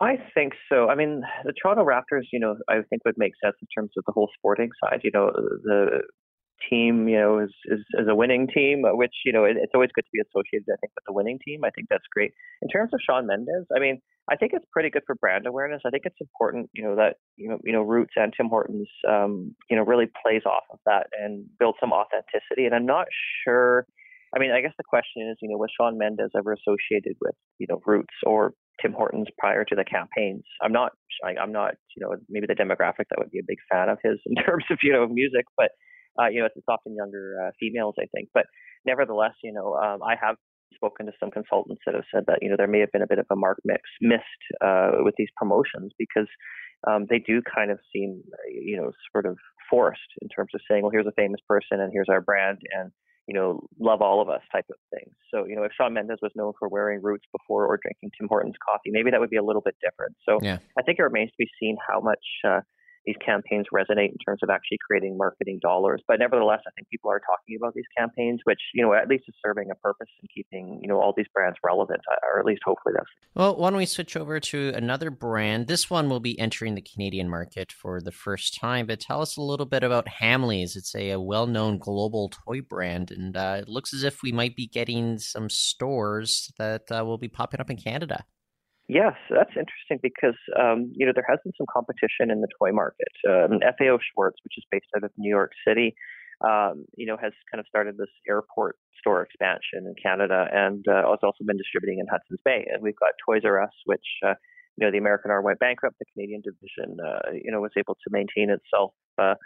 I 0.00 0.16
think 0.34 0.54
so. 0.70 0.88
I 0.88 0.94
mean, 0.94 1.22
the 1.44 1.52
Toronto 1.52 1.84
Raptors, 1.84 2.24
you 2.32 2.40
know, 2.40 2.56
I 2.68 2.76
think 2.88 3.04
would 3.04 3.18
make 3.18 3.32
sense 3.44 3.56
in 3.60 3.68
terms 3.74 3.90
of 3.98 4.04
the 4.06 4.12
whole 4.12 4.30
sporting 4.34 4.70
side. 4.82 5.00
You 5.02 5.10
know, 5.12 5.30
the 5.34 6.02
team, 6.68 7.08
you 7.08 7.18
know, 7.18 7.38
is, 7.38 7.52
is, 7.66 7.80
is 7.94 8.08
a 8.08 8.14
winning 8.14 8.48
team, 8.48 8.84
uh, 8.84 8.94
which, 8.94 9.14
you 9.24 9.32
know, 9.32 9.44
it, 9.44 9.56
it's 9.56 9.72
always 9.74 9.90
good 9.94 10.04
to 10.04 10.10
be 10.12 10.20
associated, 10.20 10.66
I 10.72 10.76
think, 10.80 10.92
with 10.94 11.04
the 11.06 11.12
winning 11.12 11.38
team. 11.46 11.64
I 11.64 11.70
think 11.70 11.88
that's 11.88 12.04
great. 12.12 12.32
In 12.62 12.68
terms 12.68 12.90
of 12.92 13.00
Shawn 13.04 13.26
Mendes, 13.26 13.66
I 13.74 13.80
mean, 13.80 14.00
I 14.30 14.36
think 14.36 14.52
it's 14.54 14.66
pretty 14.72 14.90
good 14.90 15.02
for 15.06 15.14
brand 15.14 15.46
awareness. 15.46 15.82
I 15.86 15.90
think 15.90 16.02
it's 16.04 16.20
important, 16.20 16.70
you 16.72 16.84
know, 16.84 16.96
that, 16.96 17.16
you 17.36 17.48
know, 17.48 17.58
you 17.64 17.72
know, 17.72 17.82
Roots 17.82 18.14
and 18.16 18.32
Tim 18.36 18.48
Hortons, 18.48 18.88
um, 19.08 19.54
you 19.70 19.76
know, 19.76 19.82
really 19.82 20.06
plays 20.22 20.42
off 20.46 20.64
of 20.72 20.78
that 20.86 21.06
and 21.18 21.46
builds 21.58 21.78
some 21.80 21.92
authenticity. 21.92 22.66
And 22.66 22.74
I'm 22.74 22.86
not 22.86 23.06
sure 23.44 23.86
I 24.34 24.38
mean, 24.38 24.52
I 24.52 24.60
guess 24.60 24.74
the 24.78 24.84
question 24.84 25.28
is, 25.28 25.36
you 25.42 25.48
know, 25.48 25.56
was 25.56 25.70
Shawn 25.76 25.98
Mendes 25.98 26.30
ever 26.36 26.52
associated 26.52 27.16
with, 27.20 27.34
you 27.58 27.66
know, 27.68 27.80
Roots 27.84 28.14
or 28.24 28.54
Tim 28.80 28.92
Hortons 28.92 29.26
prior 29.38 29.64
to 29.64 29.74
the 29.74 29.84
campaigns? 29.84 30.44
I'm 30.62 30.72
not, 30.72 30.92
I, 31.24 31.34
I'm 31.40 31.52
not, 31.52 31.74
you 31.96 32.06
know, 32.06 32.14
maybe 32.28 32.46
the 32.46 32.54
demographic 32.54 33.10
that 33.10 33.18
would 33.18 33.30
be 33.30 33.40
a 33.40 33.46
big 33.46 33.58
fan 33.70 33.88
of 33.88 33.98
his 34.04 34.18
in 34.26 34.36
terms 34.36 34.64
of, 34.70 34.78
you 34.82 34.92
know, 34.92 35.06
music, 35.08 35.46
but, 35.56 35.70
uh, 36.18 36.28
you 36.28 36.40
know, 36.40 36.46
it's, 36.46 36.56
it's 36.56 36.68
often 36.68 36.94
younger 36.94 37.36
uh, 37.44 37.50
females, 37.58 37.94
I 37.98 38.06
think. 38.14 38.28
But 38.32 38.46
nevertheless, 38.86 39.34
you 39.42 39.52
know, 39.52 39.74
um, 39.74 40.02
I 40.02 40.14
have 40.20 40.36
spoken 40.74 41.06
to 41.06 41.12
some 41.20 41.30
consultants 41.30 41.82
that 41.84 41.94
have 41.94 42.04
said 42.14 42.24
that, 42.26 42.38
you 42.40 42.48
know, 42.48 42.56
there 42.56 42.68
may 42.68 42.80
have 42.80 42.92
been 42.92 43.02
a 43.02 43.08
bit 43.08 43.18
of 43.18 43.26
a 43.30 43.36
mark 43.36 43.58
mix 43.64 43.82
missed 44.00 44.42
uh, 44.64 45.02
with 45.04 45.14
these 45.18 45.28
promotions 45.36 45.92
because 45.98 46.28
um, 46.88 47.06
they 47.10 47.18
do 47.18 47.42
kind 47.42 47.70
of 47.70 47.78
seem, 47.92 48.22
you 48.50 48.76
know, 48.76 48.90
sort 49.12 49.26
of 49.26 49.36
forced 49.68 50.00
in 50.22 50.28
terms 50.28 50.50
of 50.54 50.60
saying, 50.68 50.82
well, 50.82 50.90
here's 50.90 51.06
a 51.06 51.12
famous 51.16 51.40
person 51.46 51.80
and 51.80 51.90
here's 51.92 52.08
our 52.08 52.20
brand 52.20 52.58
and 52.72 52.90
you 53.30 53.34
know, 53.38 53.60
love 53.78 54.02
all 54.02 54.20
of 54.20 54.28
us 54.28 54.40
type 54.50 54.64
of 54.70 54.76
thing. 54.90 55.06
So, 55.32 55.46
you 55.46 55.54
know, 55.54 55.62
if 55.62 55.70
Shawn 55.78 55.94
Mendes 55.94 56.18
was 56.20 56.32
known 56.34 56.52
for 56.58 56.68
wearing 56.68 57.00
Roots 57.00 57.26
before 57.30 57.64
or 57.64 57.78
drinking 57.80 58.10
Tim 58.18 58.26
Hortons 58.28 58.56
coffee, 58.58 58.90
maybe 58.90 59.12
that 59.12 59.20
would 59.20 59.30
be 59.30 59.36
a 59.36 59.44
little 59.44 59.62
bit 59.62 59.76
different. 59.80 60.16
So, 60.28 60.40
yeah. 60.42 60.58
I 60.76 60.82
think 60.82 60.98
it 60.98 61.04
remains 61.04 61.30
to 61.30 61.36
be 61.38 61.48
seen 61.60 61.76
how 61.78 62.00
much 62.00 62.24
uh, 62.44 62.60
these 63.06 63.16
campaigns 63.24 63.66
resonate 63.72 64.10
in 64.10 64.18
terms 64.24 64.40
of 64.42 64.50
actually 64.50 64.78
creating 64.86 65.16
marketing 65.16 65.58
dollars. 65.60 66.02
But 66.06 66.18
nevertheless, 66.18 66.60
I 66.66 66.70
think 66.72 66.88
people 66.88 67.10
are 67.10 67.20
talking 67.20 67.56
about 67.56 67.74
these 67.74 67.84
campaigns, 67.96 68.40
which 68.44 68.60
you 68.74 68.82
know 68.82 68.92
at 68.94 69.08
least 69.08 69.24
is 69.28 69.34
serving 69.44 69.70
a 69.70 69.74
purpose 69.76 70.08
and 70.20 70.28
keeping 70.34 70.80
you 70.82 70.88
know 70.88 71.00
all 71.00 71.14
these 71.16 71.26
brands 71.32 71.58
relevant, 71.64 72.00
uh, 72.10 72.26
or 72.32 72.40
at 72.40 72.44
least 72.44 72.62
hopefully 72.64 72.94
that's. 72.96 73.08
Well, 73.34 73.56
why 73.56 73.70
don't 73.70 73.78
we 73.78 73.86
switch 73.86 74.16
over 74.16 74.40
to 74.40 74.72
another 74.74 75.10
brand? 75.10 75.66
This 75.66 75.88
one 75.88 76.08
will 76.08 76.20
be 76.20 76.38
entering 76.38 76.74
the 76.74 76.82
Canadian 76.82 77.28
market 77.28 77.72
for 77.72 78.00
the 78.00 78.12
first 78.12 78.58
time. 78.58 78.86
But 78.86 79.00
tell 79.00 79.22
us 79.22 79.36
a 79.36 79.42
little 79.42 79.66
bit 79.66 79.82
about 79.82 80.06
Hamleys. 80.20 80.76
It's 80.76 80.94
a, 80.94 81.10
a 81.10 81.20
well-known 81.20 81.78
global 81.78 82.28
toy 82.28 82.60
brand, 82.60 83.10
and 83.10 83.36
uh, 83.36 83.58
it 83.60 83.68
looks 83.68 83.94
as 83.94 84.04
if 84.04 84.22
we 84.22 84.32
might 84.32 84.56
be 84.56 84.66
getting 84.66 85.18
some 85.18 85.48
stores 85.48 86.52
that 86.58 86.82
uh, 86.90 87.04
will 87.04 87.18
be 87.18 87.28
popping 87.28 87.60
up 87.60 87.70
in 87.70 87.76
Canada. 87.76 88.24
Yes, 88.90 89.14
that's 89.30 89.54
interesting 89.54 90.02
because 90.02 90.34
um, 90.58 90.90
you 90.96 91.06
know 91.06 91.12
there 91.14 91.26
has 91.30 91.38
been 91.44 91.52
some 91.56 91.70
competition 91.72 92.26
in 92.34 92.40
the 92.40 92.50
toy 92.58 92.72
market. 92.72 93.14
Um, 93.22 93.62
FAO 93.78 94.02
Schwarz, 94.02 94.34
which 94.42 94.58
is 94.58 94.66
based 94.68 94.90
out 94.96 95.04
of 95.04 95.12
New 95.16 95.30
York 95.30 95.52
City, 95.62 95.94
um, 96.42 96.86
you 96.96 97.06
know, 97.06 97.16
has 97.16 97.30
kind 97.52 97.60
of 97.60 97.66
started 97.68 97.94
this 97.96 98.10
airport 98.26 98.74
store 98.98 99.22
expansion 99.22 99.86
in 99.86 99.94
Canada, 100.02 100.50
and 100.50 100.84
uh, 100.90 101.06
has 101.06 101.22
also 101.22 101.46
been 101.46 101.56
distributing 101.56 102.00
in 102.00 102.06
Hudson's 102.10 102.42
Bay. 102.44 102.66
And 102.66 102.82
we've 102.82 102.98
got 102.98 103.14
Toys 103.24 103.42
R 103.44 103.62
Us, 103.62 103.70
which 103.84 104.02
uh, 104.26 104.34
you 104.76 104.84
know 104.84 104.90
the 104.90 104.98
American 104.98 105.30
arm 105.30 105.44
went 105.44 105.60
bankrupt. 105.60 105.94
The 106.00 106.10
Canadian 106.12 106.42
division, 106.42 106.98
uh, 106.98 107.30
you 107.30 107.52
know, 107.52 107.60
was 107.60 107.78
able 107.78 107.94
to 107.94 108.08
maintain 108.10 108.50
itself. 108.50 108.90
Uh, 109.22 109.38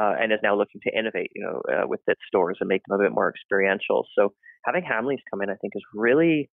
uh, 0.00 0.12
and 0.20 0.30
is 0.32 0.38
now 0.42 0.54
looking 0.54 0.80
to 0.84 0.92
innovate, 0.92 1.30
you 1.34 1.42
know, 1.42 1.60
uh, 1.72 1.86
with 1.86 2.00
its 2.06 2.20
stores 2.28 2.58
and 2.60 2.68
make 2.68 2.82
them 2.86 3.00
a 3.00 3.02
bit 3.02 3.12
more 3.12 3.30
experiential. 3.30 4.06
So 4.16 4.34
having 4.64 4.84
Hamleys 4.84 5.24
come 5.30 5.40
in, 5.40 5.48
I 5.48 5.56
think, 5.56 5.72
is 5.74 5.82
really 5.94 6.50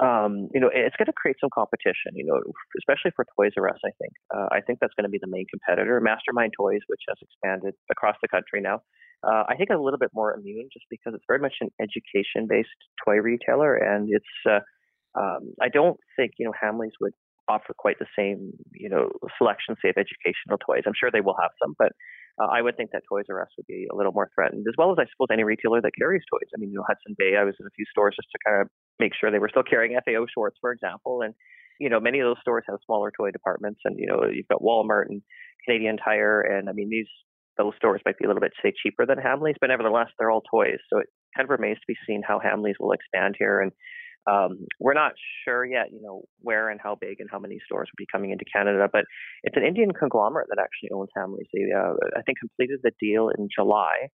um, 0.00 0.48
you 0.54 0.60
know, 0.60 0.70
it's 0.72 0.96
going 0.96 1.06
to 1.06 1.12
create 1.12 1.36
some 1.40 1.50
competition, 1.52 2.14
you 2.14 2.24
know, 2.24 2.40
especially 2.78 3.12
for 3.14 3.26
Toys 3.36 3.52
R 3.58 3.68
Us, 3.68 3.78
I 3.84 3.92
think. 4.00 4.12
Uh, 4.34 4.48
I 4.50 4.60
think 4.60 4.78
that's 4.80 4.94
going 4.94 5.04
to 5.04 5.10
be 5.10 5.20
the 5.20 5.30
main 5.30 5.46
competitor. 5.50 6.00
Mastermind 6.00 6.52
Toys, 6.58 6.80
which 6.88 7.02
has 7.08 7.18
expanded 7.20 7.74
across 7.90 8.16
the 8.22 8.28
country 8.28 8.60
now, 8.60 8.80
uh, 9.22 9.44
I 9.48 9.54
think 9.56 9.70
is 9.70 9.76
a 9.78 9.82
little 9.82 9.98
bit 9.98 10.10
more 10.14 10.34
immune 10.34 10.68
just 10.72 10.86
because 10.90 11.14
it's 11.14 11.24
very 11.28 11.38
much 11.38 11.54
an 11.60 11.70
education 11.80 12.46
based 12.48 12.68
toy 13.04 13.16
retailer. 13.16 13.76
And 13.76 14.08
it's, 14.10 14.34
uh, 14.48 14.60
um, 15.14 15.54
I 15.60 15.68
don't 15.68 15.98
think, 16.16 16.32
you 16.38 16.46
know, 16.46 16.54
Hamleys 16.56 16.96
would 17.00 17.12
offer 17.48 17.74
quite 17.76 17.98
the 17.98 18.06
same, 18.16 18.52
you 18.72 18.88
know, 18.88 19.10
selection, 19.38 19.76
say, 19.82 19.90
of 19.90 19.96
educational 19.98 20.58
toys. 20.58 20.82
I'm 20.86 20.96
sure 20.98 21.10
they 21.10 21.20
will 21.20 21.36
have 21.40 21.50
some, 21.62 21.74
but 21.78 21.92
uh, 22.40 22.48
I 22.48 22.62
would 22.62 22.76
think 22.76 22.90
that 22.92 23.02
Toys 23.08 23.26
R 23.28 23.42
Us 23.42 23.48
would 23.58 23.66
be 23.66 23.86
a 23.92 23.96
little 23.96 24.12
more 24.12 24.30
threatened, 24.34 24.64
as 24.68 24.74
well 24.78 24.90
as 24.92 24.98
I 24.98 25.04
suppose 25.10 25.28
any 25.32 25.44
retailer 25.44 25.82
that 25.82 25.96
carries 25.98 26.22
toys. 26.30 26.48
I 26.54 26.58
mean, 26.58 26.70
you 26.70 26.76
know, 26.76 26.86
Hudson 26.88 27.14
Bay, 27.18 27.36
I 27.36 27.44
was 27.44 27.54
in 27.60 27.66
a 27.66 27.76
few 27.76 27.84
stores 27.90 28.16
just 28.16 28.30
to 28.32 28.38
kind 28.46 28.62
of 28.62 28.68
make 28.98 29.12
sure 29.12 29.30
they 29.30 29.38
were 29.38 29.50
still 29.50 29.66
carrying 29.66 29.98
FAO 30.00 30.24
Schwarz, 30.32 30.56
for 30.60 30.72
example, 30.72 31.20
and 31.22 31.34
you 31.80 31.90
know, 31.90 32.00
many 32.00 32.20
of 32.20 32.26
those 32.26 32.40
stores 32.40 32.64
have 32.68 32.78
smaller 32.86 33.10
toy 33.10 33.30
departments, 33.30 33.80
and 33.84 33.98
you 33.98 34.06
know, 34.06 34.24
you've 34.30 34.48
got 34.48 34.62
Walmart 34.62 35.06
and 35.08 35.20
Canadian 35.66 35.96
Tire, 35.96 36.40
and 36.40 36.68
I 36.68 36.72
mean, 36.72 36.88
these 36.88 37.10
those 37.58 37.74
stores 37.76 38.00
might 38.06 38.16
be 38.16 38.24
a 38.24 38.28
little 38.28 38.40
bit 38.40 38.52
say 38.62 38.72
cheaper 38.82 39.04
than 39.04 39.18
Hamleys, 39.18 39.56
but 39.60 39.68
nevertheless, 39.68 40.08
they're 40.18 40.30
all 40.30 40.42
toys. 40.50 40.78
So 40.88 41.00
it 41.00 41.06
kind 41.36 41.44
of 41.44 41.50
remains 41.50 41.78
to 41.78 41.84
be 41.86 41.96
seen 42.06 42.22
how 42.26 42.40
Hamleys 42.40 42.80
will 42.80 42.92
expand 42.92 43.36
here, 43.38 43.60
and 43.60 43.72
um, 44.30 44.66
we're 44.78 44.94
not 44.94 45.12
sure 45.44 45.64
yet, 45.64 45.92
you 45.92 46.00
know, 46.00 46.22
where 46.40 46.68
and 46.68 46.80
how 46.82 46.94
big 46.94 47.20
and 47.20 47.28
how 47.30 47.38
many 47.38 47.58
stores 47.64 47.88
will 47.90 48.02
be 48.02 48.06
coming 48.10 48.30
into 48.30 48.44
Canada, 48.54 48.88
but 48.92 49.04
it's 49.42 49.56
an 49.56 49.64
Indian 49.64 49.90
conglomerate 49.92 50.48
that 50.50 50.62
actually 50.62 50.90
owns 50.94 51.10
Hamleys. 51.16 51.48
They, 51.52 51.72
uh, 51.72 51.94
I 52.16 52.22
think, 52.22 52.38
completed 52.38 52.80
the 52.82 52.92
deal 53.00 53.30
in 53.36 53.48
July 53.54 54.08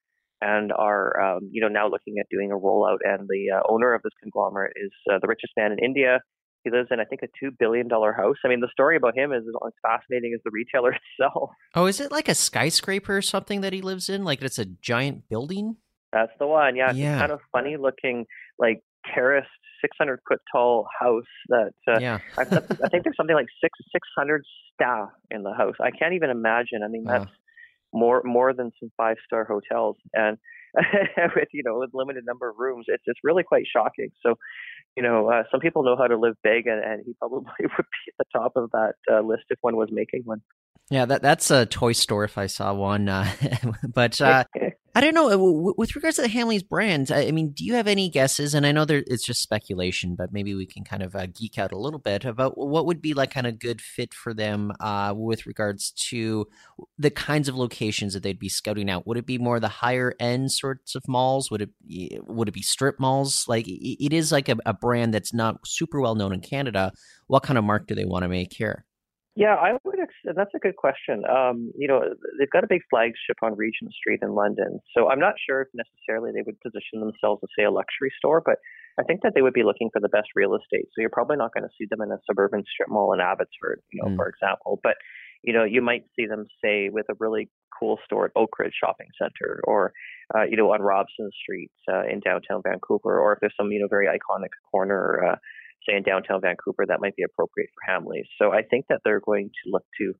and 0.41 0.71
are, 0.71 1.19
um, 1.19 1.49
you 1.51 1.61
know, 1.61 1.69
now 1.69 1.89
looking 1.89 2.15
at 2.19 2.27
doing 2.29 2.51
a 2.51 2.55
rollout. 2.55 2.99
And 3.03 3.27
the 3.27 3.57
uh, 3.57 3.61
owner 3.67 3.93
of 3.93 4.03
this 4.03 4.13
conglomerate 4.21 4.73
is 4.75 4.91
uh, 5.11 5.17
the 5.21 5.27
richest 5.27 5.53
man 5.57 5.71
in 5.71 5.79
India. 5.79 6.19
He 6.63 6.71
lives 6.71 6.89
in, 6.91 6.99
I 6.99 7.05
think, 7.05 7.21
a 7.23 7.27
two 7.39 7.51
billion 7.57 7.87
dollar 7.87 8.11
house. 8.13 8.37
I 8.43 8.47
mean, 8.47 8.59
the 8.59 8.69
story 8.71 8.97
about 8.97 9.17
him 9.17 9.31
is 9.31 9.43
as 9.47 9.73
fascinating 9.81 10.33
as 10.35 10.41
the 10.43 10.51
retailer 10.51 10.95
itself. 11.19 11.51
Oh, 11.73 11.85
is 11.85 11.99
it 11.99 12.11
like 12.11 12.27
a 12.27 12.35
skyscraper 12.35 13.17
or 13.17 13.21
something 13.21 13.61
that 13.61 13.73
he 13.73 13.81
lives 13.81 14.09
in? 14.09 14.23
Like 14.23 14.41
it's 14.41 14.59
a 14.59 14.65
giant 14.65 15.29
building? 15.29 15.77
That's 16.11 16.31
the 16.39 16.47
one. 16.47 16.75
Yeah, 16.75 16.91
yeah. 16.91 17.19
kind 17.19 17.31
of 17.31 17.39
funny 17.51 17.77
looking, 17.77 18.25
like 18.57 18.81
terraced 19.13 19.49
600 19.85 20.19
foot 20.27 20.39
tall 20.51 20.87
house 20.99 21.23
that 21.49 21.73
uh, 21.87 21.99
yeah. 21.99 22.19
I, 22.37 22.41
I, 22.41 22.89
think 22.89 23.03
there's 23.03 23.17
something 23.17 23.35
like 23.35 23.47
six 23.61 23.77
600 23.91 24.43
staff 24.73 25.09
in 25.29 25.43
the 25.43 25.53
house. 25.53 25.75
I 25.79 25.91
can't 25.91 26.13
even 26.13 26.29
imagine. 26.29 26.81
I 26.83 26.87
mean, 26.87 27.03
that's 27.03 27.29
more 27.93 28.21
more 28.25 28.53
than 28.53 28.71
some 28.79 28.91
five 28.97 29.17
star 29.25 29.45
hotels, 29.45 29.97
and 30.13 30.37
with 31.35 31.47
you 31.53 31.63
know 31.63 31.79
with 31.79 31.91
limited 31.93 32.25
number 32.25 32.49
of 32.49 32.55
rooms, 32.57 32.85
it's 32.87 33.03
it's 33.05 33.19
really 33.23 33.43
quite 33.43 33.65
shocking. 33.71 34.09
So, 34.25 34.35
you 34.95 35.03
know, 35.03 35.29
uh, 35.29 35.43
some 35.51 35.59
people 35.59 35.83
know 35.83 35.95
how 35.97 36.07
to 36.07 36.17
live 36.17 36.35
big, 36.43 36.67
and, 36.67 36.83
and 36.83 37.03
he 37.05 37.13
probably 37.19 37.43
would 37.59 37.69
be 37.69 38.09
at 38.09 38.15
the 38.19 38.25
top 38.39 38.53
of 38.55 38.71
that 38.71 38.93
uh, 39.11 39.21
list 39.21 39.43
if 39.49 39.59
one 39.61 39.75
was 39.75 39.89
making 39.91 40.23
one. 40.25 40.41
Yeah, 40.89 41.05
that 41.05 41.21
that's 41.21 41.49
a 41.51 41.65
toy 41.65 41.93
store 41.93 42.23
if 42.25 42.37
I 42.37 42.47
saw 42.47 42.73
one. 42.73 43.09
Uh, 43.09 43.31
but 43.93 44.19
uh, 44.21 44.43
I 44.97 45.01
don't 45.01 45.13
know. 45.13 45.29
Uh, 45.29 45.73
with 45.75 45.93
regards 45.93 46.15
to 46.15 46.21
the 46.21 46.29
Hamleys 46.29 46.65
brands, 46.65 47.11
I 47.11 47.29
mean, 47.31 47.51
do 47.51 47.65
you 47.65 47.73
have 47.73 47.85
any 47.85 48.07
guesses? 48.07 48.53
And 48.53 48.65
I 48.65 48.71
know 48.71 48.85
there, 48.85 49.03
it's 49.07 49.25
just 49.25 49.41
speculation, 49.41 50.15
but 50.15 50.31
maybe 50.31 50.55
we 50.55 50.65
can 50.65 50.85
kind 50.85 51.03
of 51.03 51.17
uh, 51.17 51.25
geek 51.25 51.59
out 51.59 51.73
a 51.73 51.77
little 51.77 51.99
bit 51.99 52.23
about 52.23 52.57
what 52.57 52.85
would 52.85 53.01
be 53.01 53.13
like 53.13 53.31
kind 53.31 53.45
of 53.45 53.59
good 53.59 53.81
fit 53.81 54.13
for 54.13 54.33
them 54.33 54.71
uh, 54.79 55.13
with 55.13 55.45
regards 55.45 55.91
to 56.11 56.47
the 56.97 57.11
kinds 57.11 57.49
of 57.49 57.55
locations 57.57 58.13
that 58.13 58.23
they'd 58.23 58.39
be 58.39 58.47
scouting 58.47 58.89
out. 58.89 59.05
Would 59.05 59.17
it 59.17 59.25
be 59.25 59.37
more 59.37 59.59
the 59.59 59.67
higher 59.67 60.13
end 60.17 60.53
sorts 60.53 60.95
of 60.95 61.05
malls? 61.09 61.51
Would 61.51 61.63
it 61.63 62.23
would 62.25 62.47
it 62.47 62.53
be 62.53 62.61
strip 62.61 62.97
malls? 62.97 63.43
Like 63.49 63.65
it 63.67 64.13
is 64.13 64.31
like 64.31 64.47
a, 64.47 64.55
a 64.65 64.73
brand 64.73 65.13
that's 65.13 65.33
not 65.33 65.67
super 65.67 65.99
well 65.99 66.15
known 66.15 66.31
in 66.31 66.39
Canada. 66.39 66.93
What 67.27 67.43
kind 67.43 67.57
of 67.57 67.65
mark 67.65 67.87
do 67.87 67.95
they 67.95 68.05
want 68.05 68.23
to 68.23 68.29
make 68.29 68.53
here? 68.53 68.85
Yeah, 69.35 69.55
I 69.55 69.73
would. 69.83 69.99
That's 70.23 70.55
a 70.55 70.59
good 70.59 70.77
question. 70.77 71.23
Um, 71.27 71.71
you 71.77 71.89
know, 71.89 71.99
they've 72.39 72.49
got 72.49 72.63
a 72.63 72.67
big 72.67 72.81
flagship 72.89 73.35
on 73.43 73.57
Regent 73.57 73.91
Street 73.91 74.19
in 74.21 74.31
London, 74.31 74.79
so 74.95 75.09
I'm 75.09 75.19
not 75.19 75.33
sure 75.45 75.61
if 75.61 75.67
necessarily 75.73 76.31
they 76.31 76.41
would 76.41 76.59
position 76.61 77.01
themselves 77.01 77.43
as 77.43 77.49
say 77.57 77.65
a 77.65 77.71
luxury 77.71 78.11
store, 78.17 78.41
but 78.43 78.59
I 78.97 79.03
think 79.03 79.23
that 79.23 79.33
they 79.35 79.41
would 79.41 79.53
be 79.53 79.63
looking 79.63 79.89
for 79.91 79.99
the 79.99 80.07
best 80.07 80.29
real 80.35 80.55
estate. 80.55 80.87
So 80.95 81.01
you're 81.01 81.09
probably 81.09 81.35
not 81.35 81.53
going 81.53 81.67
to 81.67 81.75
see 81.77 81.85
them 81.89 82.01
in 82.01 82.13
a 82.13 82.19
suburban 82.25 82.63
strip 82.63 82.87
mall 82.87 83.11
in 83.11 83.19
Abbotsford, 83.19 83.81
you 83.91 84.01
know, 84.01 84.09
mm. 84.09 84.15
for 84.15 84.29
example. 84.29 84.79
But 84.81 84.95
you 85.43 85.53
know, 85.53 85.65
you 85.65 85.81
might 85.81 86.05
see 86.15 86.25
them 86.25 86.45
say 86.63 86.89
with 86.89 87.05
a 87.09 87.13
really 87.19 87.49
cool 87.77 87.99
store 88.05 88.25
at 88.25 88.33
Oakridge 88.35 88.71
Shopping 88.79 89.07
Center, 89.21 89.59
or 89.65 89.91
uh, 90.33 90.43
you 90.43 90.55
know, 90.55 90.71
on 90.71 90.81
Robson 90.81 91.29
Street 91.43 91.71
uh, 91.91 92.03
in 92.03 92.21
downtown 92.21 92.61
Vancouver, 92.63 93.19
or 93.19 93.33
if 93.33 93.39
there's 93.41 93.53
some 93.59 93.71
you 93.71 93.79
know 93.79 93.87
very 93.89 94.07
iconic 94.07 94.55
corner. 94.71 95.31
Uh, 95.31 95.35
say 95.87 95.95
in 95.95 96.03
downtown 96.03 96.41
Vancouver, 96.41 96.85
that 96.87 97.01
might 97.01 97.15
be 97.15 97.23
appropriate 97.23 97.69
for 97.73 97.91
Hamleys. 97.91 98.27
So 98.39 98.51
I 98.51 98.61
think 98.61 98.85
that 98.89 99.01
they're 99.03 99.21
going 99.21 99.49
to 99.49 99.71
look 99.71 99.83
to, 99.99 100.13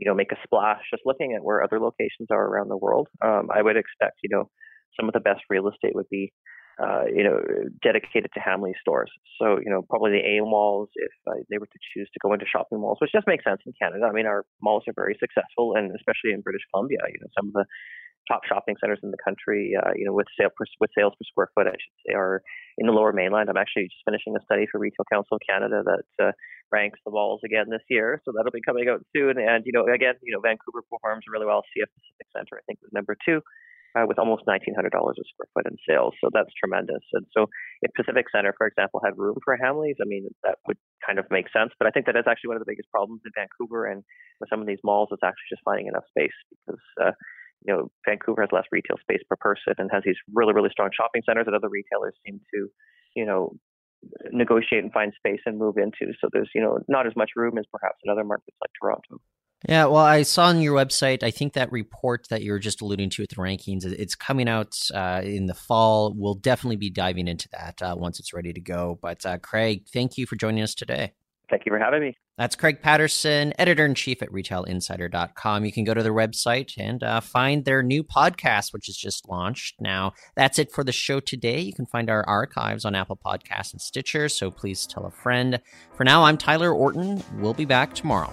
you 0.00 0.06
know, 0.06 0.14
make 0.14 0.32
a 0.32 0.38
splash. 0.44 0.82
Just 0.90 1.02
looking 1.04 1.34
at 1.34 1.44
where 1.44 1.62
other 1.62 1.78
locations 1.78 2.28
are 2.30 2.44
around 2.46 2.68
the 2.68 2.76
world, 2.76 3.08
um, 3.24 3.48
I 3.54 3.62
would 3.62 3.76
expect, 3.76 4.18
you 4.22 4.30
know, 4.30 4.50
some 4.98 5.08
of 5.08 5.14
the 5.14 5.20
best 5.20 5.42
real 5.48 5.68
estate 5.68 5.94
would 5.94 6.08
be, 6.10 6.32
uh, 6.82 7.04
you 7.14 7.22
know, 7.22 7.40
dedicated 7.82 8.30
to 8.34 8.40
Hamley 8.40 8.72
stores. 8.80 9.10
So 9.40 9.58
you 9.62 9.70
know, 9.70 9.82
probably 9.88 10.12
the 10.12 10.24
A 10.24 10.40
malls 10.40 10.88
if 10.94 11.12
uh, 11.28 11.40
they 11.50 11.58
were 11.58 11.66
to 11.66 11.80
choose 11.94 12.08
to 12.12 12.20
go 12.22 12.32
into 12.32 12.46
shopping 12.50 12.80
malls, 12.80 12.98
which 13.00 13.12
just 13.12 13.26
makes 13.26 13.44
sense 13.44 13.60
in 13.66 13.72
Canada. 13.80 14.06
I 14.08 14.12
mean, 14.12 14.26
our 14.26 14.44
malls 14.62 14.84
are 14.88 14.94
very 14.96 15.16
successful, 15.20 15.74
and 15.76 15.92
especially 15.94 16.32
in 16.32 16.40
British 16.40 16.62
Columbia, 16.72 16.98
you 17.08 17.20
know, 17.20 17.28
some 17.38 17.48
of 17.48 17.52
the 17.52 17.64
top 18.30 18.46
shopping 18.46 18.78
centers 18.78 19.02
in 19.02 19.10
the 19.10 19.18
country, 19.18 19.74
uh, 19.74 19.90
you 19.98 20.06
know, 20.06 20.14
with 20.14 20.30
sale 20.38 20.54
per, 20.54 20.62
with 20.78 20.94
sales 20.94 21.12
per 21.18 21.26
square 21.26 21.50
foot, 21.54 21.66
I 21.66 21.74
should 21.74 21.96
say, 22.06 22.14
are 22.14 22.42
in 22.78 22.86
the 22.86 22.94
Lower 22.94 23.12
Mainland. 23.12 23.50
I'm 23.50 23.58
actually 23.58 23.90
just 23.90 24.06
finishing 24.06 24.38
a 24.38 24.44
study 24.46 24.70
for 24.70 24.78
Retail 24.78 25.02
Council 25.10 25.34
of 25.34 25.42
Canada 25.42 25.82
that 25.82 26.06
uh, 26.22 26.32
ranks 26.70 27.02
the 27.02 27.10
malls 27.10 27.42
again 27.42 27.66
this 27.66 27.82
year, 27.90 28.22
so 28.22 28.30
that'll 28.30 28.54
be 28.54 28.62
coming 28.62 28.86
out 28.86 29.02
soon. 29.10 29.34
And 29.42 29.66
you 29.66 29.74
know, 29.74 29.90
again, 29.90 30.14
you 30.22 30.30
know, 30.30 30.40
Vancouver 30.40 30.86
performs 30.86 31.26
really 31.26 31.50
well. 31.50 31.66
CF 31.74 31.90
Pacific 31.90 32.28
Center, 32.30 32.62
I 32.62 32.64
think, 32.70 32.78
was 32.78 32.94
number 32.94 33.18
two. 33.26 33.42
Uh, 33.90 34.06
with 34.06 34.20
almost 34.20 34.46
$1,900 34.46 34.62
a 34.70 34.86
square 34.86 35.50
foot 35.50 35.66
in 35.66 35.74
sales. 35.82 36.14
So 36.22 36.30
that's 36.32 36.54
tremendous. 36.54 37.02
And 37.12 37.26
so 37.34 37.50
if 37.82 37.90
Pacific 37.98 38.26
Center, 38.30 38.54
for 38.56 38.68
example, 38.68 39.02
had 39.02 39.18
room 39.18 39.34
for 39.42 39.58
Hamleys, 39.58 39.98
I 39.98 40.06
mean, 40.06 40.30
that 40.44 40.62
would 40.68 40.78
kind 41.04 41.18
of 41.18 41.26
make 41.28 41.50
sense. 41.50 41.74
But 41.74 41.88
I 41.88 41.90
think 41.90 42.06
that 42.06 42.14
is 42.14 42.22
actually 42.30 42.54
one 42.54 42.56
of 42.56 42.62
the 42.62 42.70
biggest 42.70 42.86
problems 42.94 43.22
in 43.26 43.34
Vancouver 43.34 43.90
and 43.90 44.04
with 44.38 44.48
some 44.48 44.60
of 44.60 44.68
these 44.68 44.78
malls, 44.84 45.08
it's 45.10 45.26
actually 45.26 45.50
just 45.50 45.66
finding 45.66 45.88
enough 45.88 46.06
space 46.06 46.38
because 46.54 46.78
uh, 47.02 47.18
you 47.66 47.74
know, 47.74 47.90
Vancouver 48.08 48.42
has 48.42 48.50
less 48.52 48.64
retail 48.72 48.96
space 49.00 49.22
per 49.28 49.36
person 49.36 49.74
and 49.78 49.90
has 49.92 50.02
these 50.04 50.16
really, 50.32 50.52
really 50.52 50.70
strong 50.70 50.90
shopping 50.96 51.22
centers 51.26 51.46
that 51.46 51.54
other 51.54 51.68
retailers 51.68 52.14
seem 52.26 52.40
to, 52.54 52.68
you 53.14 53.26
know, 53.26 53.54
negotiate 54.32 54.82
and 54.82 54.92
find 54.92 55.12
space 55.16 55.40
and 55.46 55.58
move 55.58 55.76
into. 55.76 56.12
So 56.20 56.28
there's, 56.32 56.50
you 56.54 56.62
know, 56.62 56.78
not 56.88 57.06
as 57.06 57.12
much 57.16 57.30
room 57.36 57.58
as 57.58 57.66
perhaps 57.70 57.98
in 58.04 58.10
other 58.10 58.24
markets 58.24 58.56
like 58.60 58.70
Toronto. 58.80 59.20
Yeah, 59.68 59.86
well, 59.86 60.04
I 60.04 60.22
saw 60.22 60.46
on 60.46 60.62
your 60.62 60.74
website, 60.74 61.22
I 61.22 61.30
think 61.30 61.52
that 61.52 61.70
report 61.70 62.26
that 62.30 62.42
you 62.42 62.52
were 62.52 62.58
just 62.58 62.80
alluding 62.80 63.10
to 63.10 63.22
with 63.22 63.30
the 63.30 63.36
rankings, 63.36 63.84
it's 63.84 64.14
coming 64.14 64.48
out 64.48 64.74
uh, 64.94 65.20
in 65.22 65.46
the 65.46 65.54
fall. 65.54 66.14
We'll 66.16 66.34
definitely 66.34 66.76
be 66.76 66.88
diving 66.88 67.28
into 67.28 67.46
that 67.52 67.82
uh, 67.82 67.94
once 67.98 68.18
it's 68.18 68.32
ready 68.32 68.54
to 68.54 68.60
go. 68.60 68.98
But 69.02 69.26
uh, 69.26 69.36
Craig, 69.36 69.84
thank 69.92 70.16
you 70.16 70.24
for 70.24 70.36
joining 70.36 70.62
us 70.62 70.74
today. 70.74 71.12
Thank 71.50 71.66
you 71.66 71.70
for 71.70 71.78
having 71.78 72.00
me. 72.00 72.16
That's 72.38 72.56
Craig 72.56 72.80
Patterson, 72.80 73.52
editor 73.58 73.84
in 73.84 73.94
chief 73.94 74.22
at 74.22 74.30
retailinsider.com. 74.30 75.64
You 75.64 75.72
can 75.72 75.84
go 75.84 75.92
to 75.92 76.02
their 76.02 76.14
website 76.14 76.72
and 76.78 77.02
uh, 77.02 77.20
find 77.20 77.64
their 77.64 77.82
new 77.82 78.02
podcast, 78.02 78.72
which 78.72 78.88
is 78.88 78.96
just 78.96 79.28
launched. 79.28 79.80
Now, 79.80 80.12
that's 80.36 80.58
it 80.58 80.72
for 80.72 80.84
the 80.84 80.92
show 80.92 81.20
today. 81.20 81.60
You 81.60 81.74
can 81.74 81.86
find 81.86 82.08
our 82.08 82.26
archives 82.26 82.84
on 82.84 82.94
Apple 82.94 83.18
Podcasts 83.22 83.72
and 83.72 83.80
Stitcher, 83.80 84.28
so 84.28 84.50
please 84.50 84.86
tell 84.86 85.04
a 85.04 85.10
friend. 85.10 85.60
For 85.94 86.04
now, 86.04 86.24
I'm 86.24 86.38
Tyler 86.38 86.72
Orton. 86.72 87.22
We'll 87.36 87.52
be 87.52 87.66
back 87.66 87.94
tomorrow. 87.94 88.32